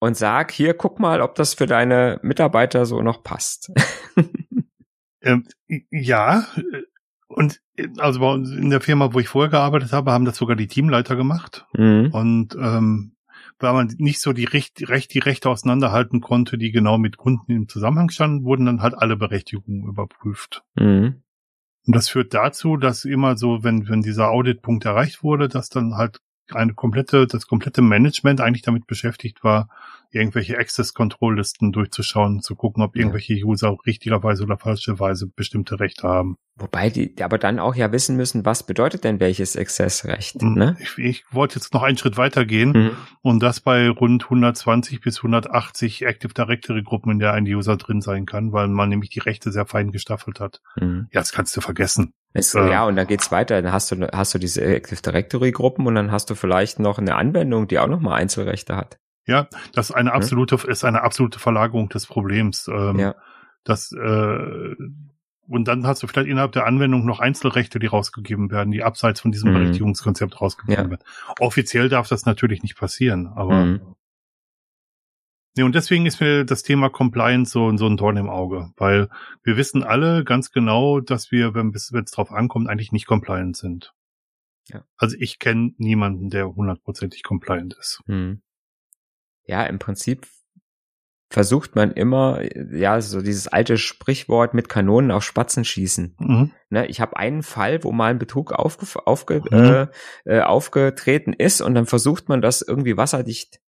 [0.00, 3.70] und sag, hier, guck mal, ob das für deine Mitarbeiter so noch passt.
[5.20, 5.48] Ähm,
[5.90, 6.46] ja,
[7.26, 7.60] und
[7.98, 10.68] also bei uns in der Firma, wo ich vorher gearbeitet habe, haben das sogar die
[10.68, 11.66] Teamleiter gemacht.
[11.76, 12.10] mhm.
[12.12, 13.16] Und ähm,
[13.60, 17.52] weil man nicht so die, Recht, Recht, die Rechte auseinanderhalten konnte, die genau mit Kunden
[17.52, 20.62] im Zusammenhang standen, wurden dann halt alle Berechtigungen überprüft.
[20.76, 21.22] Mhm.
[21.86, 25.94] Und das führt dazu, dass immer so, wenn, wenn dieser Auditpunkt erreicht wurde, dass dann
[25.94, 29.68] halt eine komplette, das komplette Management eigentlich damit beschäftigt war,
[30.10, 36.36] irgendwelche Access-Control-Listen durchzuschauen, zu gucken, ob irgendwelche User richtigerweise oder falscherweise bestimmte Rechte haben.
[36.58, 40.54] Wobei die aber dann auch ja wissen müssen, was bedeutet denn welches Accessrecht, Mhm.
[40.54, 40.76] ne?
[40.80, 42.90] Ich, ich wollte jetzt noch einen Schritt weitergehen Mhm.
[43.22, 48.00] und das bei rund 120 bis 180 Active Directory Gruppen, in der ein User drin
[48.00, 50.60] sein kann, weil man nämlich die Rechte sehr fein gestaffelt hat.
[50.80, 51.08] Mhm.
[51.12, 52.12] Ja, das kannst du vergessen.
[52.32, 52.68] Es, Ja.
[52.68, 53.62] ja, und dann geht's weiter.
[53.62, 56.98] Dann hast du, hast du diese Active Directory Gruppen und dann hast du vielleicht noch
[56.98, 58.98] eine Anwendung, die auch nochmal Einzelrechte hat.
[59.26, 62.66] Ja, das ist eine absolute, ist eine absolute Verlagerung des Problems.
[62.68, 63.14] Ähm, Ja.
[63.64, 64.74] Das, äh,
[65.48, 69.20] und dann hast du vielleicht innerhalb der Anwendung noch Einzelrechte, die rausgegeben werden, die abseits
[69.20, 69.54] von diesem Mhm.
[69.54, 70.90] Berechtigungskonzept rausgegeben Ja.
[70.90, 71.04] werden.
[71.40, 73.94] Offiziell darf das natürlich nicht passieren, aber Mhm.
[75.56, 79.08] nee, und deswegen ist mir das Thema Compliance so, so ein Dorn im Auge, weil
[79.42, 83.92] wir wissen alle ganz genau, dass wir, wenn es drauf ankommt, eigentlich nicht compliant sind.
[84.68, 84.84] Ja.
[84.96, 88.02] Also ich kenne niemanden, der hundertprozentig compliant ist.
[88.06, 88.42] Mhm.
[89.44, 90.26] Ja, im Prinzip
[91.30, 92.40] versucht man immer,
[92.74, 96.16] ja, so dieses alte Sprichwort mit Kanonen auf Spatzen schießen.
[96.18, 96.50] Mhm.
[96.70, 99.58] Ne, ich habe einen Fall, wo mal ein Betrug aufge aufge Mhm.
[99.58, 99.86] äh,
[100.24, 103.60] äh, aufgetreten ist und dann versucht man das irgendwie wasserdicht,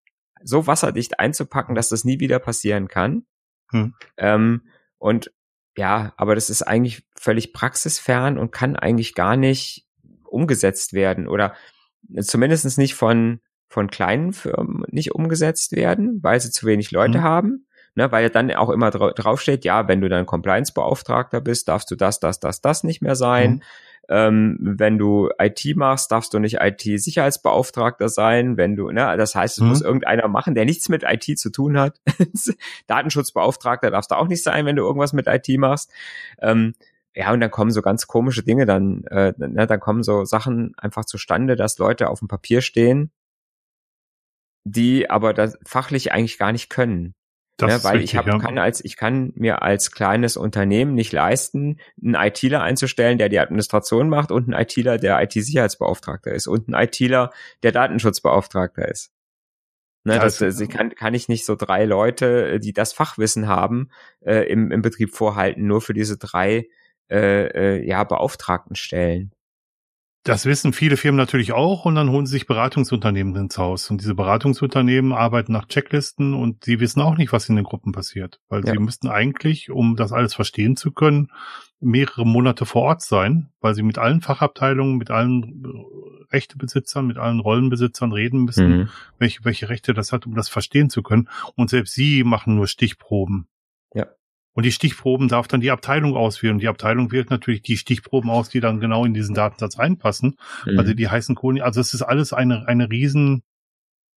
[0.41, 3.25] so wasserdicht einzupacken, dass das nie wieder passieren kann.
[3.71, 3.93] Mhm.
[4.17, 4.61] Ähm,
[4.97, 5.31] und
[5.77, 9.85] ja, aber das ist eigentlich völlig praxisfern und kann eigentlich gar nicht
[10.23, 11.55] umgesetzt werden oder
[12.21, 17.23] zumindest nicht von von kleinen Firmen nicht umgesetzt werden, weil sie zu wenig Leute Mhm.
[17.23, 17.65] haben.
[17.95, 21.95] Ne, weil dann auch immer dra draufsteht, ja, wenn du dann Compliance-Beauftragter bist, darfst du
[21.95, 23.51] das, das, das, das nicht mehr sein.
[23.53, 23.61] Mhm.
[24.11, 28.57] Ähm, wenn du IT machst, darfst du nicht IT-Sicherheitsbeauftragter sein.
[28.57, 29.69] Wenn du, ne, das heißt, es Mhm.
[29.69, 31.99] muss irgendeiner machen, der nichts mit IT zu tun hat.
[32.87, 35.91] Datenschutzbeauftragter darfst du auch nicht sein, wenn du irgendwas mit IT machst.
[36.41, 36.73] Ähm,
[37.15, 40.73] ja, und dann kommen so ganz komische Dinge dann, äh, ne, dann kommen so Sachen
[40.77, 43.11] einfach zustande, dass Leute auf dem Papier stehen,
[44.63, 47.13] die aber das fachlich eigentlich gar nicht können.
[47.61, 48.37] Ne, weil richtig, ich hab, ja.
[48.39, 53.39] kann als ich kann mir als kleines Unternehmen nicht leisten, einen ITler einzustellen, der die
[53.39, 57.31] Administration macht und einen ITler, der IT-Sicherheitsbeauftragter ist und einen ITler,
[57.63, 59.11] der Datenschutzbeauftragter ist.
[60.05, 63.49] Ne, Ja, das, das- das kann, kann ich nicht so drei Leute, die das Fachwissen
[63.49, 63.89] haben,
[64.21, 66.69] äh, im, im Betrieb vorhalten, nur für diese drei
[67.11, 67.47] äh,
[67.79, 69.33] äh, ja, Beauftragten stellen.
[70.23, 73.89] Das wissen viele Firmen natürlich auch und dann holen sie sich Beratungsunternehmen ins Haus.
[73.89, 77.93] Und diese Beratungsunternehmen arbeiten nach Checklisten und sie wissen auch nicht, was in den Gruppen
[77.93, 78.39] passiert.
[78.49, 78.73] Weil Ja.
[78.73, 81.29] sie müssten eigentlich, um das alles verstehen zu können,
[81.79, 87.17] mehrere Monate vor Ort sein, weil sie mit allen Fachabteilungen, mit allen äh, Rechtebesitzern, mit
[87.17, 88.89] allen Rollenbesitzern reden müssen, Mhm.
[89.17, 91.29] welche, welche Rechte das hat, um das verstehen zu können.
[91.55, 93.47] Und selbst sie machen nur Stichproben.
[94.53, 96.55] Und die Stichproben darf dann die Abteilung auswählen.
[96.55, 100.37] Und die Abteilung wählt natürlich die Stichproben aus, die dann genau in diesen Datensatz reinpassen.
[100.65, 100.79] Mhm.
[100.79, 103.43] Also die heißen Koni, also es ist alles eine, eine riesen,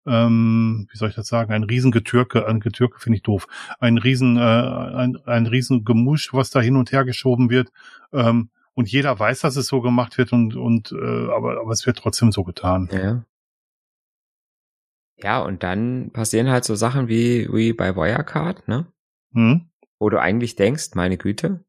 [0.06, 3.46] ähm, wie soll ich das sagen, ein riesen Getürke, ein Getürke finde ich doof,
[3.78, 7.70] ein riesen, äh, ein, ein riesen Gemusch, was da hin und her geschoben wird.
[8.12, 11.86] Ähm, und jeder weiß, dass es so gemacht wird und, und äh, aber, aber es
[11.86, 12.88] wird trotzdem so getan.
[12.90, 13.24] Ja.
[15.22, 18.86] Ja, und dann passieren halt so Sachen wie, wie bei Wirecard, ne?
[19.34, 19.68] Hm?
[20.02, 21.64] Wo du eigentlich denkst, meine Güte,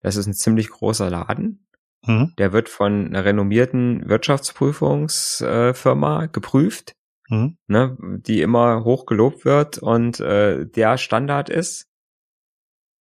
[0.00, 1.66] das ist ein ziemlich großer Laden.
[2.06, 2.32] Mhm.
[2.38, 6.92] Der wird von einer renommierten Wirtschaftsprüfungsfirma geprüft,
[7.28, 7.58] mhm.
[7.66, 11.88] ne, die immer hoch gelobt wird und äh, der Standard ist.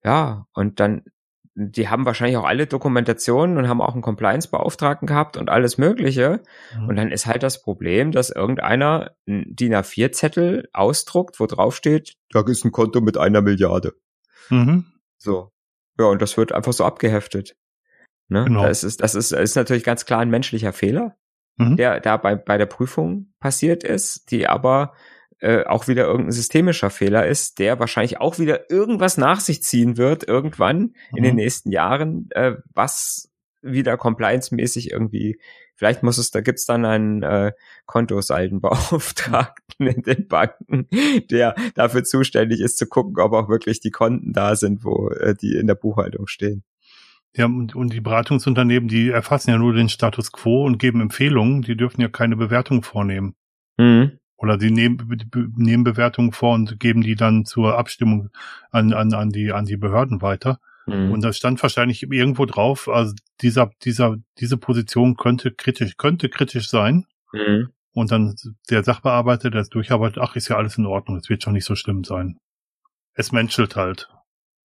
[0.04, 1.04] Ja, und dann
[1.54, 6.42] die haben wahrscheinlich auch alle Dokumentationen und haben auch einen Compliance-Beauftragten gehabt und alles Mögliche.
[6.76, 6.90] Mhm.
[6.90, 12.16] Und dann ist halt das Problem, dass irgendeiner einen DIN A4-Zettel ausdruckt, wo drauf steht,
[12.32, 13.94] da ist ein Konto mit einer Milliarde.
[14.50, 14.86] Mhm.
[15.18, 15.52] So.
[16.00, 17.56] Ja, und das wird einfach so abgeheftet.
[18.28, 18.46] Ne?
[18.46, 18.64] Genau.
[18.64, 21.16] Das ist, das ist, ist natürlich ganz klar ein menschlicher Fehler,
[21.58, 21.78] mhm.
[21.78, 24.94] der da bei, bei der Prüfung passiert ist, die aber
[25.40, 29.98] äh, auch wieder irgendein systemischer Fehler ist, der wahrscheinlich auch wieder irgendwas nach sich ziehen
[29.98, 30.94] wird irgendwann mhm.
[31.18, 31.42] in den mhm.
[31.42, 33.32] nächsten Jahren, äh, was
[33.62, 35.40] wieder compliance-mäßig irgendwie,
[35.76, 37.52] vielleicht muss es, da gibt's dann einen äh,
[37.86, 40.88] Kontosaldenbeauftragten in den Banken,
[41.30, 45.36] der dafür zuständig ist zu gucken, ob auch wirklich die Konten da sind, wo äh,
[45.36, 46.64] die in der Buchhaltung stehen.
[47.36, 51.62] Ja, und, und die Beratungsunternehmen, die erfassen ja nur den Status quo und geben Empfehlungen,
[51.62, 53.36] die dürfen ja keine Bewertung vornehmen.
[53.78, 54.20] Mhm.
[54.38, 54.98] Oder die nehmen,
[55.58, 58.30] nehmen Bewertungen vor und geben die dann zur Abstimmung
[58.72, 60.60] an, an, an, die, an die Behörden weiter.
[60.86, 61.12] Mhm.
[61.12, 66.70] Und da stand wahrscheinlich irgendwo drauf, also dieser, dieser, diese Position könnte kritisch, könnte kritisch
[66.70, 67.06] sein.
[67.32, 67.70] Mhm.
[67.92, 68.36] Und dann
[68.70, 71.66] der Sachbearbeiter, der es durcharbeitet, ach, ist ja alles in Ordnung, es wird schon nicht
[71.66, 72.38] so schlimm sein.
[73.14, 74.10] Es menschelt halt.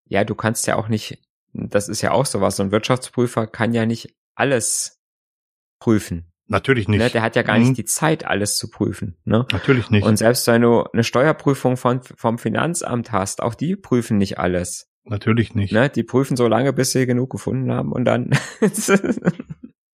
[0.05, 1.19] Ja, du kannst ja auch nicht,
[1.53, 4.99] das ist ja auch sowas, so ein Wirtschaftsprüfer kann ja nicht alles
[5.79, 6.31] prüfen.
[6.47, 6.99] Natürlich nicht.
[6.99, 7.63] Ne, der hat ja gar mhm.
[7.63, 9.17] nicht die Zeit, alles zu prüfen.
[9.23, 9.45] Ne?
[9.53, 10.05] Natürlich nicht.
[10.05, 14.90] Und selbst wenn du eine Steuerprüfung von, vom Finanzamt hast, auch die prüfen nicht alles.
[15.03, 15.73] Natürlich nicht.
[15.73, 15.89] Ne?
[15.89, 18.31] Die prüfen so lange, bis sie genug gefunden haben und dann.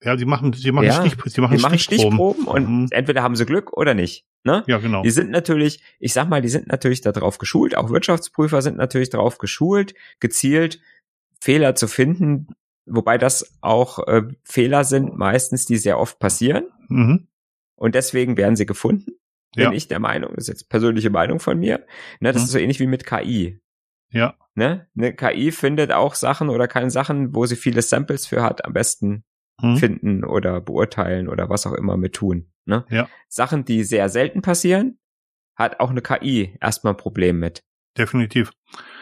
[0.02, 2.46] ja, sie machen, sie machen, ja, Stich, sie machen, die machen Stichproben.
[2.46, 2.88] und mhm.
[2.92, 4.26] entweder haben sie Glück oder nicht.
[4.44, 4.64] Ne?
[4.68, 5.04] Ja, genau.
[5.04, 9.10] Die sind natürlich, ich sag mal, die sind natürlich darauf geschult, auch Wirtschaftsprüfer sind natürlich
[9.10, 10.82] darauf geschult, gezielt
[11.40, 12.48] Fehler zu finden,
[12.86, 16.66] wobei das auch äh, Fehler sind, meistens, die sehr oft passieren.
[16.90, 17.28] Mhm.
[17.76, 19.14] Und deswegen werden sie gefunden.
[19.56, 19.72] Bin ja.
[19.72, 21.86] ich der Meinung, das ist jetzt persönliche Meinung von mir.
[22.20, 22.46] Ne, das mhm.
[22.46, 23.60] ist so ähnlich wie mit KI.
[24.10, 24.36] Ja.
[24.56, 24.88] Ne?
[24.98, 28.74] Eine KI findet auch Sachen oder kann Sachen, wo sie viele Samples für hat, am
[28.74, 29.24] besten
[29.62, 29.78] mhm.
[29.78, 32.52] finden oder beurteilen oder was auch immer mit tun.
[32.66, 32.86] Ne?
[32.90, 33.08] Ja.
[33.28, 35.00] Sachen, die sehr selten passieren,
[35.56, 37.64] hat auch eine KI erstmal ein Problem mit.
[37.98, 38.52] Definitiv.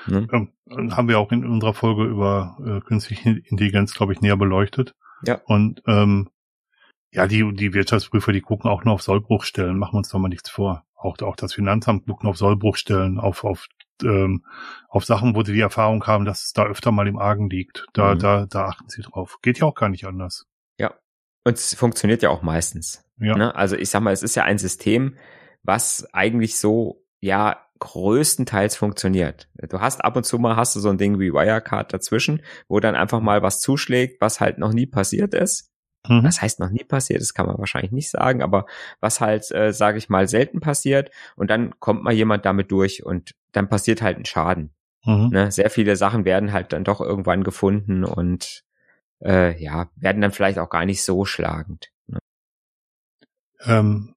[0.07, 0.51] Mhm.
[0.69, 4.93] Ähm, haben wir auch in unserer Folge über äh, künstliche Intelligenz, glaube ich, näher beleuchtet.
[5.23, 5.41] Ja.
[5.45, 6.29] Und ähm,
[7.11, 10.27] ja, die, die Wirtschaftsprüfer, die gucken auch nur auf Sollbruchstellen, machen wir uns doch mal
[10.27, 10.85] nichts vor.
[10.95, 13.67] Auch, auch das Finanzamt guckt nur auf Sollbruchstellen, auf, auf,
[14.03, 14.45] ähm,
[14.89, 17.85] auf Sachen, wo sie die Erfahrung haben, dass es da öfter mal im Argen liegt.
[17.93, 18.19] Da, mhm.
[18.19, 19.39] da, da achten sie drauf.
[19.41, 20.45] Geht ja auch gar nicht anders.
[20.79, 20.93] Ja.
[21.43, 23.03] Und es funktioniert ja auch meistens.
[23.19, 23.37] Ja.
[23.37, 23.55] Ne?
[23.55, 25.15] Also ich sag mal, es ist ja ein System,
[25.63, 29.49] was eigentlich so, ja, größtenteils funktioniert.
[29.69, 32.79] Du hast ab und zu mal hast du so ein Ding wie Wirecard dazwischen, wo
[32.79, 35.71] dann einfach mal was zuschlägt, was halt noch nie passiert ist.
[36.07, 36.23] Mhm.
[36.23, 38.65] Das heißt noch nie passiert, das kann man wahrscheinlich nicht sagen, aber
[38.99, 43.05] was halt, äh, sage ich mal, selten passiert und dann kommt mal jemand damit durch
[43.05, 44.71] und dann passiert halt ein Schaden.
[45.05, 45.29] Mhm.
[45.31, 45.51] Ne?
[45.51, 48.63] Sehr viele Sachen werden halt dann doch irgendwann gefunden und
[49.23, 51.91] äh, ja, werden dann vielleicht auch gar nicht so schlagend.
[52.07, 52.19] Ne?
[53.65, 54.14] Ähm,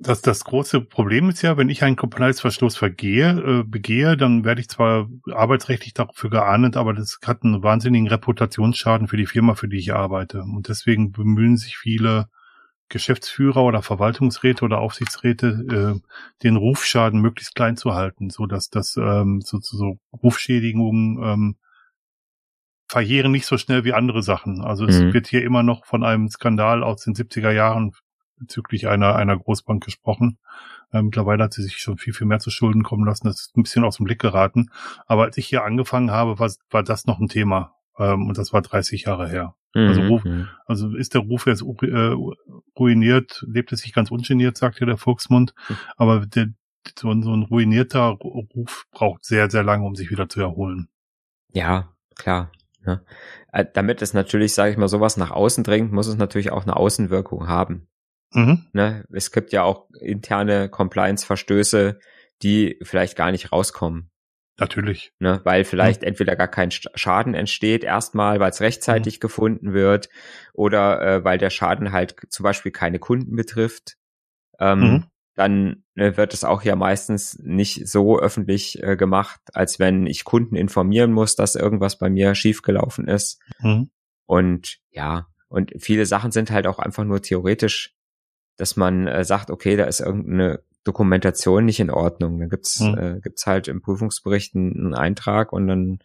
[0.00, 4.60] das, das große Problem ist ja, wenn ich einen Compliance-Verstoß vergehe, äh, begehe, dann werde
[4.60, 9.68] ich zwar arbeitsrechtlich dafür geahndet, aber das hat einen wahnsinnigen Reputationsschaden für die Firma, für
[9.68, 10.42] die ich arbeite.
[10.42, 12.28] Und deswegen bemühen sich viele
[12.88, 16.08] Geschäftsführer oder Verwaltungsräte oder Aufsichtsräte, äh,
[16.42, 21.56] den Rufschaden möglichst klein zu halten, so dass das ähm, so, so Rufschädigungen ähm,
[22.88, 24.62] verjähren nicht so schnell wie andere Sachen.
[24.62, 25.12] Also es mhm.
[25.12, 27.92] wird hier immer noch von einem Skandal aus den 70er Jahren
[28.38, 30.38] bezüglich einer, einer Großbank gesprochen.
[30.92, 33.26] Äh, mittlerweile hat sie sich schon viel, viel mehr zu Schulden kommen lassen.
[33.26, 34.70] Das ist ein bisschen aus dem Blick geraten.
[35.06, 37.74] Aber als ich hier angefangen habe, war, war das noch ein Thema.
[37.98, 39.54] Ähm, und das war 30 Jahre her.
[39.74, 39.88] Mhm.
[39.88, 40.48] Also, Ruf, mhm.
[40.66, 42.14] also ist der Ruf jetzt äh,
[42.78, 45.54] ruiniert, lebt es sich ganz ungeniert, sagt ja der Volksmund.
[45.68, 45.76] Mhm.
[45.96, 46.48] Aber der,
[46.98, 50.88] so, ein, so ein ruinierter Ruf braucht sehr, sehr lange, um sich wieder zu erholen.
[51.52, 52.50] Ja, klar.
[52.86, 53.00] Ja.
[53.52, 56.62] Äh, damit es natürlich, sage ich mal, sowas nach außen dringt, muss es natürlich auch
[56.62, 57.88] eine Außenwirkung haben.
[58.32, 58.66] Mhm.
[58.72, 59.04] Ne?
[59.12, 61.98] Es gibt ja auch interne Compliance-Verstöße,
[62.42, 64.10] die vielleicht gar nicht rauskommen.
[64.58, 65.12] Natürlich.
[65.20, 65.40] Ne?
[65.44, 66.08] Weil vielleicht mhm.
[66.08, 69.20] entweder gar kein Schaden entsteht erstmal, weil es rechtzeitig mhm.
[69.20, 70.08] gefunden wird
[70.52, 73.96] oder äh, weil der Schaden halt zum Beispiel keine Kunden betrifft.
[74.58, 75.04] Ähm, mhm.
[75.36, 80.24] Dann ne, wird es auch ja meistens nicht so öffentlich äh, gemacht, als wenn ich
[80.24, 83.40] Kunden informieren muss, dass irgendwas bei mir schiefgelaufen ist.
[83.60, 83.90] Mhm.
[84.26, 87.94] Und ja, und viele Sachen sind halt auch einfach nur theoretisch
[88.58, 92.38] dass man äh, sagt, okay, da ist irgendeine Dokumentation nicht in Ordnung.
[92.40, 92.98] Da gibt's hm.
[92.98, 95.98] äh, gibt's halt im Prüfungsbericht einen, Eintrag und dann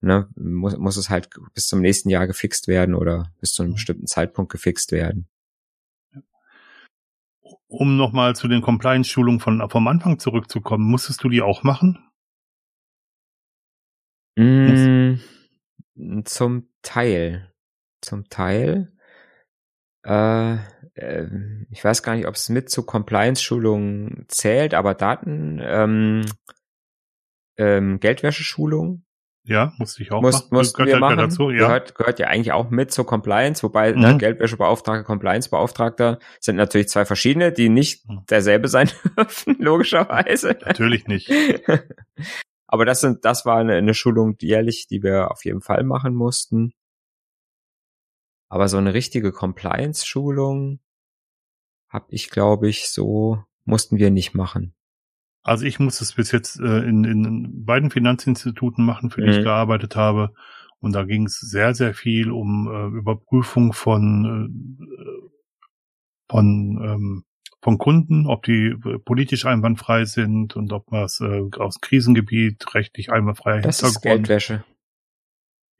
[0.00, 3.70] ne, muss, muss es halt bis zum nächsten Jahr gefixt werden oder bis zu einem
[3.70, 3.74] mhm.
[3.74, 5.28] bestimmten Zeitpunkt gefixt werden.
[7.66, 11.98] Um nochmal zu den Compliance-Schulungen von vom Anfang zurückzukommen, musstest du die auch machen?
[14.36, 15.16] Mm,
[16.24, 17.52] zum Teil.
[18.00, 18.92] Zum Teil.
[20.08, 20.54] Äh,
[20.94, 21.26] äh,
[21.70, 26.24] ich weiß gar nicht, ob es mit zu Compliance-Schulungen zählt, aber Daten, ähm,
[27.58, 29.04] ähm, Geldwäscheschulung
[29.44, 30.48] ja, musste ich auch Muss, machen.
[30.50, 31.16] Mussten wir machen.
[31.16, 31.66] Dazu, ja.
[31.66, 34.02] gehört, gehört ja eigentlich auch mit zur Compliance, wobei ne, mhm.
[34.02, 38.24] ne, Geldwäschebeauftragter, Compliance-Beauftragter sind natürlich zwei verschiedene, die nicht mhm.
[38.28, 40.56] derselbe sein dürfen, logischerweise.
[40.64, 41.30] Natürlich nicht.
[42.66, 46.14] Aber das sind, das war eine, eine Schulung jährlich, die wir auf jeden Fall machen
[46.14, 46.74] mussten.
[48.48, 50.80] Aber so eine richtige Compliance-Schulung
[51.88, 54.74] habe ich, glaube ich, so mussten wir nicht machen.
[55.42, 59.38] Also ich muss es bis jetzt äh, in, in beiden Finanzinstituten machen, für die mhm.
[59.38, 60.32] ich gearbeitet habe.
[60.80, 65.30] Und da ging es sehr, sehr viel um äh, Überprüfung von, äh,
[66.28, 67.24] von, ähm,
[67.60, 73.10] von Kunden, ob die äh, politisch einwandfrei sind und ob was äh, aus Krisengebiet rechtlich
[73.10, 73.82] einwandfrei das.
[73.82, 74.64] Ist Geldwäsche.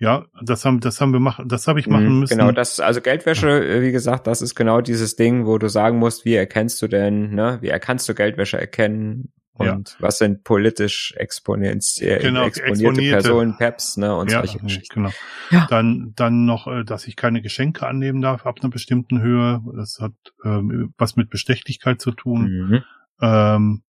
[0.01, 2.39] Ja, das haben, das haben wir machen, das habe ich machen mhm, müssen.
[2.39, 5.99] Genau, das, also Geldwäsche, äh, wie gesagt, das ist genau dieses Ding, wo du sagen
[5.99, 9.33] musst, wie erkennst du denn, ne, wie erkannst du Geldwäsche erkennen?
[9.59, 9.97] Und ja.
[9.99, 15.03] was sind politisch exponentiell genau, exponierte Personen, PEPs, ne, und ja, solche Geschichten.
[15.03, 15.11] Genau.
[15.51, 15.67] Ja.
[15.69, 19.61] Dann, dann noch, äh, dass ich keine Geschenke annehmen darf ab einer bestimmten Höhe.
[19.75, 20.13] Das hat
[20.45, 22.43] ähm, was mit Bestechlichkeit zu tun.
[22.43, 22.83] Mhm.
[23.21, 23.83] Ähm,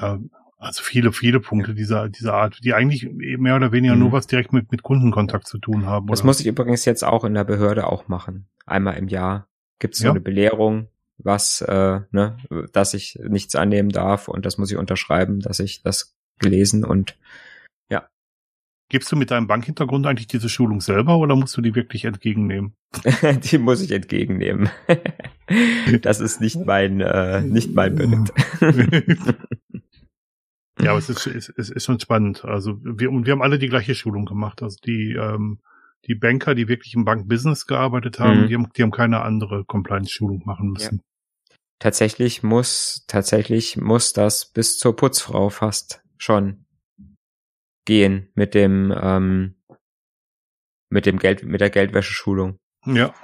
[0.00, 0.18] ja,
[0.60, 4.00] also viele, viele Punkte dieser, dieser Art, die eigentlich mehr oder weniger mhm.
[4.00, 6.06] nur was direkt mit, mit Kundenkontakt zu tun haben.
[6.08, 6.26] Das oder?
[6.26, 8.46] muss ich übrigens jetzt auch in der Behörde auch machen.
[8.66, 10.10] Einmal im Jahr gibt es so ja.
[10.10, 12.36] eine Belehrung, was, äh, ne,
[12.72, 17.18] dass ich nichts annehmen darf und das muss ich unterschreiben, dass ich das gelesen und
[17.90, 18.08] ja.
[18.90, 22.74] Gibst du mit deinem Bankhintergrund eigentlich diese Schulung selber oder musst du die wirklich entgegennehmen?
[23.50, 24.68] die muss ich entgegennehmen.
[26.02, 28.32] das ist nicht mein, äh, nicht mein Bericht.
[30.84, 32.44] ja, aber es ist, es, es ist schon spannend.
[32.44, 34.62] Also wir, und wir haben alle die gleiche Schulung gemacht.
[34.62, 35.60] Also die, ähm,
[36.06, 38.46] die Banker, die wirklich im Bankbusiness gearbeitet haben, mhm.
[38.48, 41.02] die, haben die haben keine andere Compliance-Schulung machen müssen
[41.80, 46.64] tatsächlich muss, tatsächlich muss das bis zur Putzfrau fast schon
[47.84, 49.56] gehen mit dem, ähm,
[50.88, 52.58] mit dem Geld, mit der Geldwäscheschulung.
[52.86, 52.94] Ja.
[52.94, 53.14] Ja.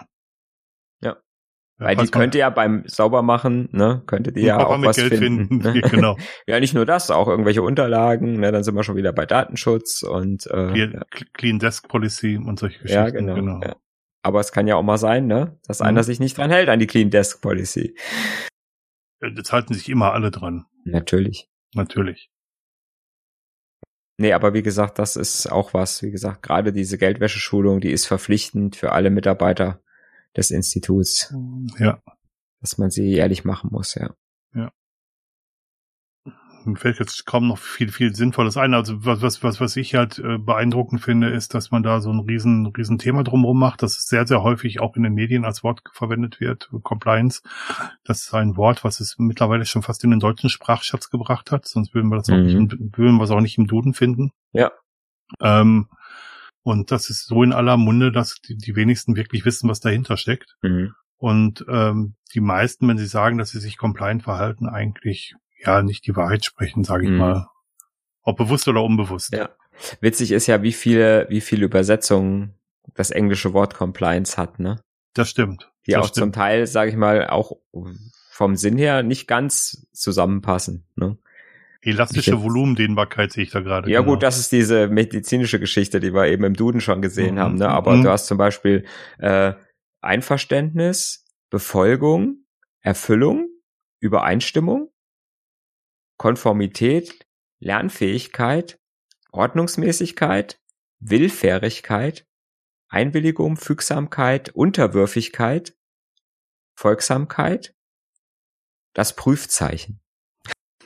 [1.79, 5.61] Weil die könnte ja beim Saubermachen, ne, könnte die ja auch was Geld finden.
[5.61, 5.81] finden.
[5.81, 5.81] Ne?
[5.91, 6.17] Genau.
[6.47, 10.03] ja, nicht nur das, auch irgendwelche Unterlagen, ne, dann sind wir schon wieder bei Datenschutz
[10.03, 11.03] und äh, Clean, ja.
[11.35, 13.05] Clean Desk Policy und solche Geschichten.
[13.05, 13.35] Ja, genau.
[13.35, 13.61] genau.
[13.63, 13.77] Ja.
[14.23, 15.87] Aber es kann ja auch mal sein, ne, dass mhm.
[15.87, 17.95] einer sich nicht dran hält an die Clean Desk Policy.
[19.21, 20.65] Das halten sich immer alle dran.
[20.85, 21.51] Natürlich.
[21.75, 22.31] Natürlich.
[24.19, 26.03] Nee, aber wie gesagt, das ist auch was.
[26.03, 29.83] Wie gesagt, gerade diese Geldwäscheschulung, die ist verpflichtend für alle Mitarbeiter
[30.37, 31.35] des Instituts.
[31.79, 32.03] Ja.
[32.61, 34.15] Dass man sie jährlich machen muss, ja.
[34.55, 34.73] Ja
[36.67, 38.75] mir fällt jetzt kaum noch viel, viel Sinnvolles ein.
[38.75, 42.11] Also was, was, was, was ich halt äh, beeindruckend finde, ist, dass man da so
[42.11, 45.45] ein riesen, riesen Thema drumherum macht, dass es sehr, sehr häufig auch in den Medien
[45.45, 46.71] als Wort verwendet wird.
[46.83, 47.43] Compliance,
[48.05, 51.67] das ist ein Wort, was es mittlerweile schon fast in den deutschen Sprachschatz gebracht hat,
[51.67, 52.93] sonst würden wir das auch nicht, mhm.
[52.97, 54.33] würden wir es auch nicht im Duden finden.
[54.53, 54.73] Ja.
[55.41, 55.89] Ähm,
[56.67, 60.17] und das ist so in aller Munde, dass die, die wenigsten wirklich wissen, was dahinter
[60.17, 60.57] steckt.
[60.63, 60.95] Mhm.
[61.17, 66.09] Und ähm, die meisten, wenn sie sagen, dass sie sich compliant verhalten, eigentlich ja nicht
[66.09, 67.19] die Wahrheit sprechen, sage ich mhm.
[67.19, 67.47] mal.
[68.23, 69.33] Ob bewusst oder unbewusst.
[69.33, 69.51] Ja.
[70.01, 72.59] Witzig ist ja, wie viele, wie viele Übersetzungen
[72.95, 74.81] das englische Wort Compliance hat, ne?
[75.15, 75.71] Das stimmt.
[75.87, 76.25] Die das auch stimmt.
[76.25, 77.53] zum Teil, sage ich mal, auch
[78.33, 80.85] vom Sinn her nicht ganz zusammenpassen.
[80.97, 81.17] Ne?
[81.83, 83.91] Elastische Volumendehnbarkeit sehe ich da gerade.
[83.91, 84.13] Ja genau.
[84.13, 87.41] gut, das ist diese medizinische Geschichte, die wir eben im Duden schon gesehen mhm.
[87.41, 87.55] haben.
[87.57, 87.69] Ne?
[87.69, 88.05] Aber mhm.
[88.05, 88.85] du hast zum Beispiel
[89.19, 89.53] äh,
[90.01, 92.45] Einverständnis, Befolgung,
[92.81, 93.49] Erfüllung,
[94.01, 94.91] Übereinstimmung,
[96.19, 97.27] Konformität,
[97.61, 98.79] Lernfähigkeit,
[99.33, 100.61] Ordnungsmäßigkeit,
[100.99, 102.27] Willfährigkeit,
[102.89, 105.77] Einwilligung, Fügsamkeit, Unterwürfigkeit,
[106.75, 107.75] Folgsamkeit,
[108.95, 110.01] das Prüfzeichen.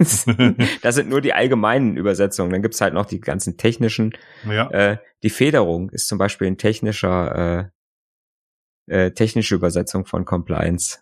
[0.82, 2.50] das sind nur die allgemeinen Übersetzungen.
[2.50, 4.12] Dann gibt's halt noch die ganzen technischen.
[4.48, 4.70] Ja.
[4.70, 7.70] Äh, die Federung ist zum Beispiel ein technischer,
[8.88, 11.00] äh, äh, technische Übersetzung von Compliance.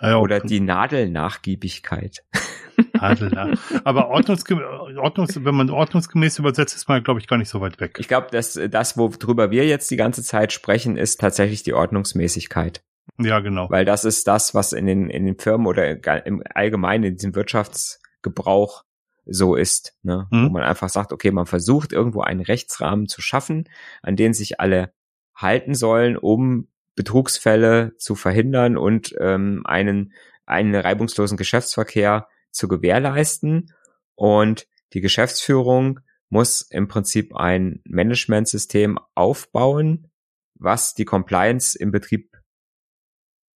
[0.00, 2.24] Ja, Oder die Nadelnachgiebigkeit.
[3.84, 4.64] Aber ordnungsgemäß,
[4.96, 7.96] ordnungs, wenn man ordnungsgemäß übersetzt, ist man, glaube ich, gar nicht so weit weg.
[7.98, 12.82] Ich glaube, dass das, worüber wir jetzt die ganze Zeit sprechen, ist tatsächlich die Ordnungsmäßigkeit.
[13.18, 13.68] Ja, genau.
[13.70, 17.34] Weil das ist das, was in den, in den Firmen oder im Allgemeinen in diesem
[17.34, 18.84] Wirtschaftsgebrauch
[19.26, 20.26] so ist, ne?
[20.30, 20.46] Mhm.
[20.46, 23.68] wo man einfach sagt, okay, man versucht irgendwo einen Rechtsrahmen zu schaffen,
[24.02, 24.92] an den sich alle
[25.34, 30.12] halten sollen, um Betrugsfälle zu verhindern und ähm, einen,
[30.46, 33.72] einen reibungslosen Geschäftsverkehr zu gewährleisten.
[34.16, 40.10] Und die Geschäftsführung muss im Prinzip ein Managementsystem aufbauen,
[40.54, 42.29] was die Compliance im Betrieb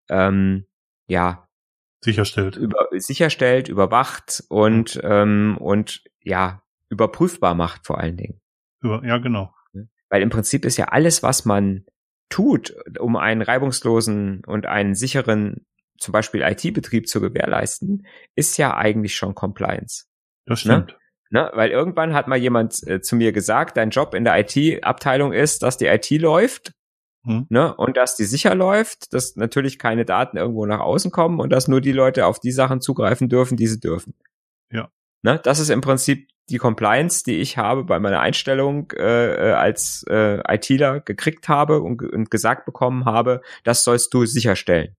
[0.09, 0.65] ähm,
[1.07, 1.47] ja
[2.03, 8.41] sicherstellt, über, sicherstellt, überwacht und ähm, und ja überprüfbar macht vor allen Dingen.
[8.83, 9.53] Ja, genau.
[10.09, 11.85] Weil im Prinzip ist ja alles, was man
[12.29, 15.65] tut, um einen reibungslosen und einen sicheren,
[15.97, 20.05] zum Beispiel IT-Betrieb zu gewährleisten, ist ja eigentlich schon Compliance.
[20.45, 20.95] Das stimmt.
[21.31, 21.41] Ne?
[21.41, 21.51] Ne?
[21.53, 25.63] Weil irgendwann hat mal jemand äh, zu mir gesagt, dein Job in der IT-Abteilung ist,
[25.63, 26.71] dass die IT läuft
[27.25, 27.47] hm.
[27.49, 27.75] ne?
[27.75, 31.67] und dass die sicher läuft, dass natürlich keine Daten irgendwo nach außen kommen und dass
[31.67, 34.13] nur die Leute auf die Sachen zugreifen dürfen, die sie dürfen.
[34.71, 34.89] Ja.
[35.23, 35.39] Ne?
[35.43, 40.05] Das ist im Prinzip die Compliance, die ich habe bei meiner Einstellung äh, äh als
[40.07, 44.95] äh, ITler gekriegt habe und, und gesagt bekommen habe, das sollst du sicherstellen.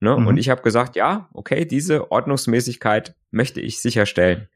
[0.00, 0.16] Ne?
[0.16, 0.26] Mhm.
[0.26, 4.48] Und ich habe gesagt, ja, okay, diese Ordnungsmäßigkeit möchte ich sicherstellen.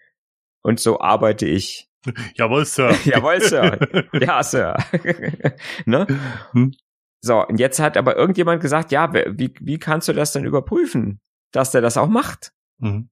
[0.62, 1.89] Und so arbeite ich.
[2.34, 2.92] Jawohl, Sir.
[3.04, 3.78] Jawohl, Sir.
[4.12, 4.76] Ja, Sir.
[5.84, 6.06] ne?
[6.52, 6.72] Hm.
[7.22, 11.20] So, und jetzt hat aber irgendjemand gesagt, ja, wie, wie kannst du das denn überprüfen,
[11.52, 12.52] dass der das auch macht?
[12.78, 13.10] Mhm.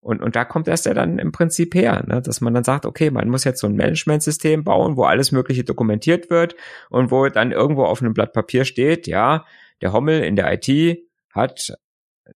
[0.00, 2.22] Und, und da kommt das ja dann im Prinzip her, ne?
[2.22, 5.64] dass man dann sagt, okay, man muss jetzt so ein Managementsystem bauen, wo alles Mögliche
[5.64, 6.54] dokumentiert wird
[6.88, 9.44] und wo dann irgendwo auf einem Blatt Papier steht, ja,
[9.80, 11.00] der Hommel in der IT
[11.32, 11.74] hat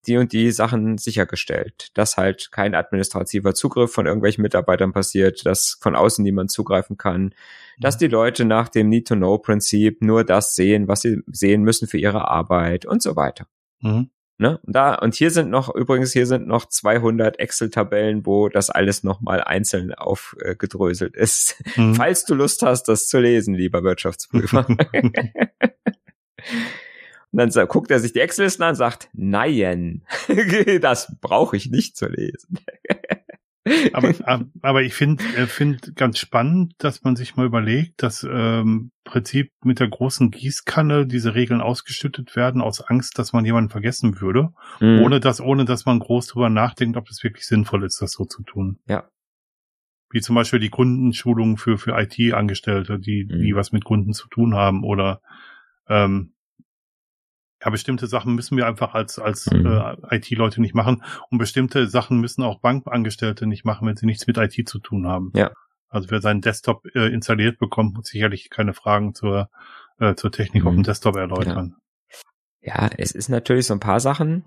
[0.06, 5.78] die und die Sachen sichergestellt, dass halt kein administrativer Zugriff von irgendwelchen Mitarbeitern passiert, dass
[5.80, 7.34] von außen niemand zugreifen kann,
[7.78, 12.28] dass die Leute nach dem Need-to-Know-Prinzip nur das sehen, was sie sehen müssen für ihre
[12.28, 13.46] Arbeit und so weiter.
[13.80, 14.10] Mhm.
[14.38, 14.58] Ne?
[14.66, 19.04] Und da, und hier sind noch, übrigens, hier sind noch 200 Excel-Tabellen, wo das alles
[19.04, 21.62] nochmal einzeln aufgedröselt ist.
[21.76, 21.94] Mhm.
[21.94, 24.66] Falls du Lust hast, das zu lesen, lieber Wirtschaftsprüfer.
[27.32, 30.02] Und dann guckt er sich die Excel-Listen an und sagt, nein,
[30.80, 32.58] das brauche ich nicht zu lesen.
[33.92, 34.14] aber,
[34.60, 39.52] aber ich finde äh, find ganz spannend, dass man sich mal überlegt, dass ähm, Prinzip
[39.62, 44.50] mit der großen Gießkanne diese Regeln ausgeschüttet werden aus Angst, dass man jemanden vergessen würde,
[44.80, 45.00] mhm.
[45.02, 48.24] ohne dass ohne dass man groß drüber nachdenkt, ob es wirklich sinnvoll ist, das so
[48.24, 48.78] zu tun.
[48.86, 49.08] Ja.
[50.10, 53.42] Wie zum Beispiel die Kundenschulungen für für IT-Angestellte, die mhm.
[53.42, 55.22] die was mit Kunden zu tun haben oder
[55.88, 56.34] ähm,
[57.64, 59.66] ja, bestimmte Sachen müssen wir einfach als, als mhm.
[59.66, 61.04] äh, IT-Leute nicht machen.
[61.30, 65.06] Und bestimmte Sachen müssen auch Bankangestellte nicht machen, wenn sie nichts mit IT zu tun
[65.06, 65.32] haben.
[65.34, 65.52] Ja.
[65.88, 69.50] Also wer seinen Desktop äh, installiert bekommt, muss sicherlich keine Fragen zur,
[70.00, 70.68] äh, zur Technik mhm.
[70.68, 71.76] auf dem Desktop erläutern.
[72.62, 72.86] Ja.
[72.86, 74.44] ja, es ist natürlich so ein paar Sachen,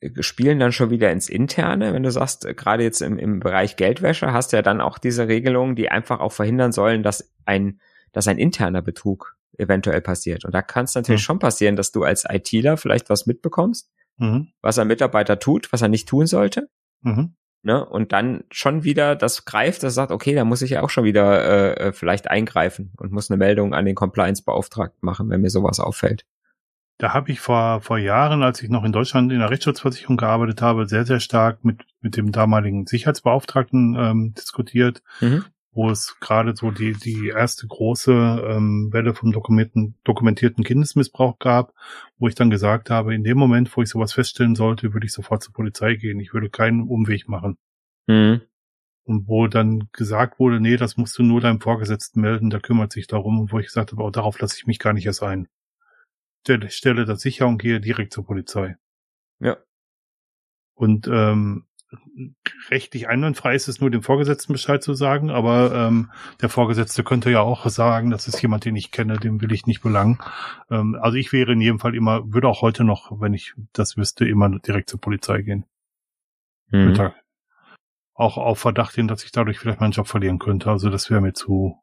[0.00, 1.94] äh, spielen dann schon wieder ins Interne.
[1.94, 4.98] Wenn du sagst, äh, gerade jetzt im, im Bereich Geldwäsche hast du ja dann auch
[4.98, 7.80] diese Regelungen, die einfach auch verhindern sollen, dass ein,
[8.12, 10.44] dass ein interner Betrug eventuell passiert.
[10.44, 11.24] Und da kann es natürlich mhm.
[11.24, 14.48] schon passieren, dass du als ITler vielleicht was mitbekommst, mhm.
[14.62, 16.68] was ein Mitarbeiter tut, was er nicht tun sollte.
[17.02, 17.34] Mhm.
[17.62, 17.84] Ne?
[17.84, 21.04] Und dann schon wieder das greift, das sagt, okay, da muss ich ja auch schon
[21.04, 25.50] wieder äh, äh, vielleicht eingreifen und muss eine Meldung an den Compliance-Beauftragten machen, wenn mir
[25.50, 26.24] sowas auffällt.
[26.96, 30.60] Da habe ich vor, vor Jahren, als ich noch in Deutschland in der Rechtsschutzversicherung gearbeitet
[30.62, 36.54] habe, sehr, sehr stark mit, mit dem damaligen Sicherheitsbeauftragten ähm, diskutiert, mhm wo es gerade
[36.56, 41.74] so die, die erste große ähm, Welle vom dokumentierten, dokumentierten Kindesmissbrauch gab,
[42.18, 45.12] wo ich dann gesagt habe, in dem Moment, wo ich sowas feststellen sollte, würde ich
[45.12, 46.18] sofort zur Polizei gehen.
[46.18, 47.56] Ich würde keinen Umweg machen.
[48.08, 48.42] Mhm.
[49.04, 52.92] Und wo dann gesagt wurde, nee, das musst du nur deinem Vorgesetzten melden, der kümmert
[52.92, 53.38] sich darum.
[53.38, 55.48] Und wo ich gesagt habe, oh, darauf lasse ich mich gar nicht erst ein.
[56.42, 58.76] Stelle, stelle das sicher und gehe direkt zur Polizei.
[59.38, 59.58] Ja.
[60.74, 61.66] Und ähm,
[62.70, 66.10] rechtlich einwandfrei ist es nur dem Vorgesetzten Bescheid zu sagen, aber ähm,
[66.40, 69.66] der Vorgesetzte könnte ja auch sagen, das ist jemand, den ich kenne, dem will ich
[69.66, 70.18] nicht belangen.
[70.70, 73.96] Ähm, also ich wäre in jedem Fall immer, würde auch heute noch, wenn ich das
[73.96, 75.64] wüsste, immer direkt zur Polizei gehen.
[76.70, 77.10] Mhm.
[78.14, 80.70] Auch auf Verdacht hin, dass ich dadurch vielleicht meinen Job verlieren könnte.
[80.70, 81.76] Also das wäre mir zu.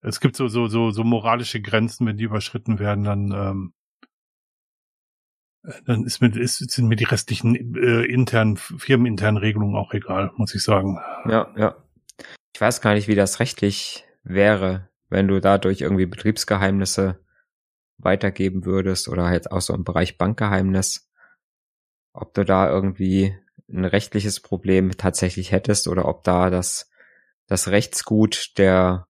[0.00, 3.72] Es gibt so, so, so, so moralische Grenzen, wenn die überschritten werden, dann ähm,
[5.84, 10.54] dann ist mir, ist, sind mir die restlichen äh, internen, firmeninternen Regelungen auch egal, muss
[10.54, 10.98] ich sagen.
[11.28, 11.76] Ja, ja.
[12.54, 17.20] Ich weiß gar nicht, wie das rechtlich wäre, wenn du dadurch irgendwie Betriebsgeheimnisse
[17.98, 21.10] weitergeben würdest oder halt auch so im Bereich Bankgeheimnis,
[22.12, 23.36] ob du da irgendwie
[23.68, 26.90] ein rechtliches Problem tatsächlich hättest oder ob da das,
[27.46, 29.08] das Rechtsgut der,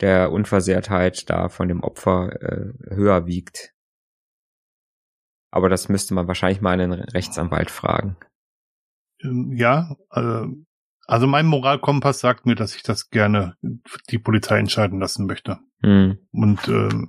[0.00, 3.72] der Unversehrtheit da von dem Opfer äh, höher wiegt.
[5.56, 8.18] Aber das müsste man wahrscheinlich mal einen Rechtsanwalt fragen.
[9.22, 10.52] Ähm, ja, also,
[11.06, 13.56] also mein Moralkompass sagt mir, dass ich das gerne
[14.10, 15.58] die Polizei entscheiden lassen möchte.
[15.80, 16.18] Hm.
[16.30, 17.08] Und ähm,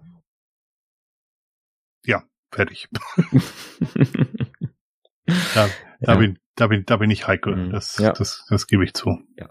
[2.06, 2.88] ja, fertig.
[5.54, 5.68] da,
[6.00, 6.16] da, ja.
[6.16, 7.54] bin, da, bin, da bin ich heikel.
[7.54, 7.72] Hm.
[7.72, 8.14] Das, ja.
[8.14, 9.22] das, das gebe ich zu.
[9.36, 9.50] Ja.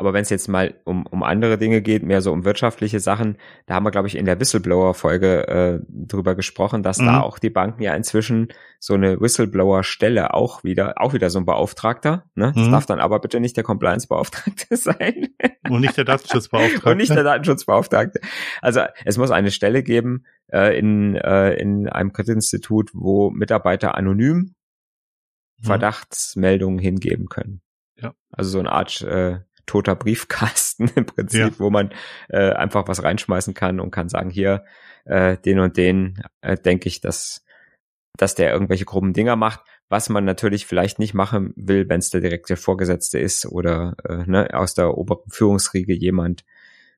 [0.00, 3.36] Aber wenn es jetzt mal um, um andere Dinge geht, mehr so um wirtschaftliche Sachen,
[3.66, 7.04] da haben wir, glaube ich, in der Whistleblower-Folge äh, drüber gesprochen, dass mhm.
[7.04, 8.48] da auch die Banken ja inzwischen
[8.78, 12.24] so eine Whistleblower-Stelle auch wieder, auch wieder so ein Beauftragter.
[12.34, 12.50] Ne?
[12.56, 12.72] Das mhm.
[12.72, 15.34] darf dann aber bitte nicht der Compliance-Beauftragte sein.
[15.68, 16.90] Und nicht der Datenschutzbeauftragte.
[16.90, 18.20] Und nicht der Datenschutzbeauftragte.
[18.62, 24.54] Also es muss eine Stelle geben äh, in, äh, in einem Kreditinstitut, wo Mitarbeiter anonym
[25.58, 25.66] mhm.
[25.66, 27.60] Verdachtsmeldungen hingeben können.
[27.96, 28.14] Ja.
[28.30, 29.40] Also so eine Art äh,
[29.70, 31.58] toter Briefkasten im Prinzip, ja.
[31.58, 31.92] wo man
[32.28, 34.64] äh, einfach was reinschmeißen kann und kann sagen, hier,
[35.04, 37.44] äh, den und den äh, denke ich, dass,
[38.16, 42.10] dass der irgendwelche groben Dinger macht, was man natürlich vielleicht nicht machen will, wenn es
[42.10, 46.44] der direkte Vorgesetzte ist oder äh, ne, aus der oberen Führungsriege jemand,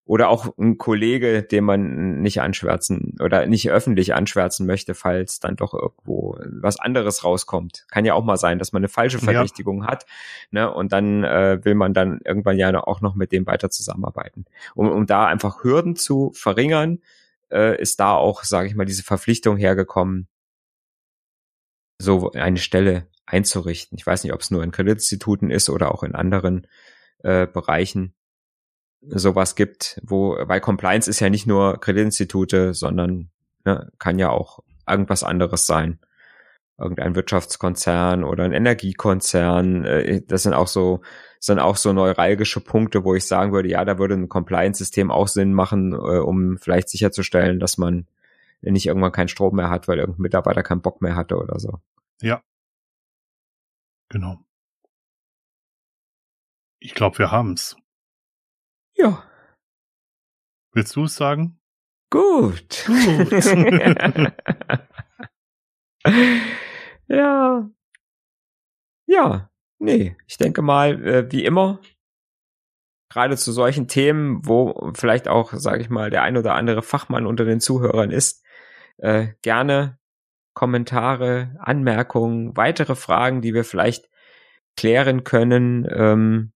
[0.05, 5.55] oder auch ein Kollege, den man nicht anschwärzen oder nicht öffentlich anschwärzen möchte, falls dann
[5.55, 7.87] doch irgendwo was anderes rauskommt.
[7.89, 9.89] Kann ja auch mal sein, dass man eine falsche Verdächtigung ja.
[9.89, 10.07] hat,
[10.51, 10.73] ne?
[10.73, 14.45] Und dann äh, will man dann irgendwann ja auch noch mit dem weiter zusammenarbeiten.
[14.75, 16.99] Um, um da einfach Hürden zu verringern,
[17.51, 20.27] äh, ist da auch, sage ich mal, diese Verpflichtung hergekommen,
[21.99, 23.97] so eine Stelle einzurichten.
[23.97, 26.67] Ich weiß nicht, ob es nur in Kreditinstituten ist oder auch in anderen
[27.23, 28.15] äh, Bereichen
[29.03, 33.31] sowas gibt, wo, weil Compliance ist ja nicht nur Kreditinstitute, sondern
[33.65, 35.99] ne, kann ja auch irgendwas anderes sein.
[36.79, 39.85] Irgendein Wirtschaftskonzern oder ein Energiekonzern.
[39.85, 41.03] Äh, das sind auch so,
[41.39, 45.29] sind auch so neuralgische Punkte, wo ich sagen würde, ja, da würde ein Compliance-System auch
[45.29, 48.07] Sinn machen, äh, um vielleicht sicherzustellen, dass man
[48.61, 51.81] nicht irgendwann keinen Strom mehr hat, weil irgendein Mitarbeiter keinen Bock mehr hatte oder so.
[52.21, 52.43] Ja.
[54.09, 54.39] Genau.
[56.79, 57.77] Ich glaube, wir haben's.
[59.03, 59.25] Ja.
[60.73, 61.59] Willst du es sagen?
[62.09, 62.85] Gut.
[62.87, 63.33] Gut.
[67.09, 67.69] ja.
[69.07, 69.51] Ja.
[69.81, 71.81] Nee, ich denke mal, äh, wie immer,
[73.11, 77.27] gerade zu solchen Themen, wo vielleicht auch, sage ich mal, der ein oder andere Fachmann
[77.27, 78.45] unter den Zuhörern ist,
[78.99, 79.99] äh, gerne
[80.55, 84.09] Kommentare, Anmerkungen, weitere Fragen, die wir vielleicht
[84.77, 86.52] klären können, ähm,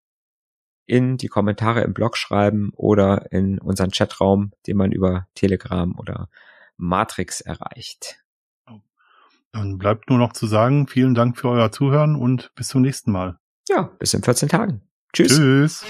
[0.86, 6.28] in die Kommentare im Blog schreiben oder in unseren Chatraum, den man über Telegram oder
[6.76, 8.22] Matrix erreicht.
[9.52, 13.10] Dann bleibt nur noch zu sagen, vielen Dank für euer Zuhören und bis zum nächsten
[13.10, 13.38] Mal.
[13.68, 14.82] Ja, bis in 14 Tagen.
[15.12, 15.36] Tschüss.
[15.36, 15.84] Tschüss.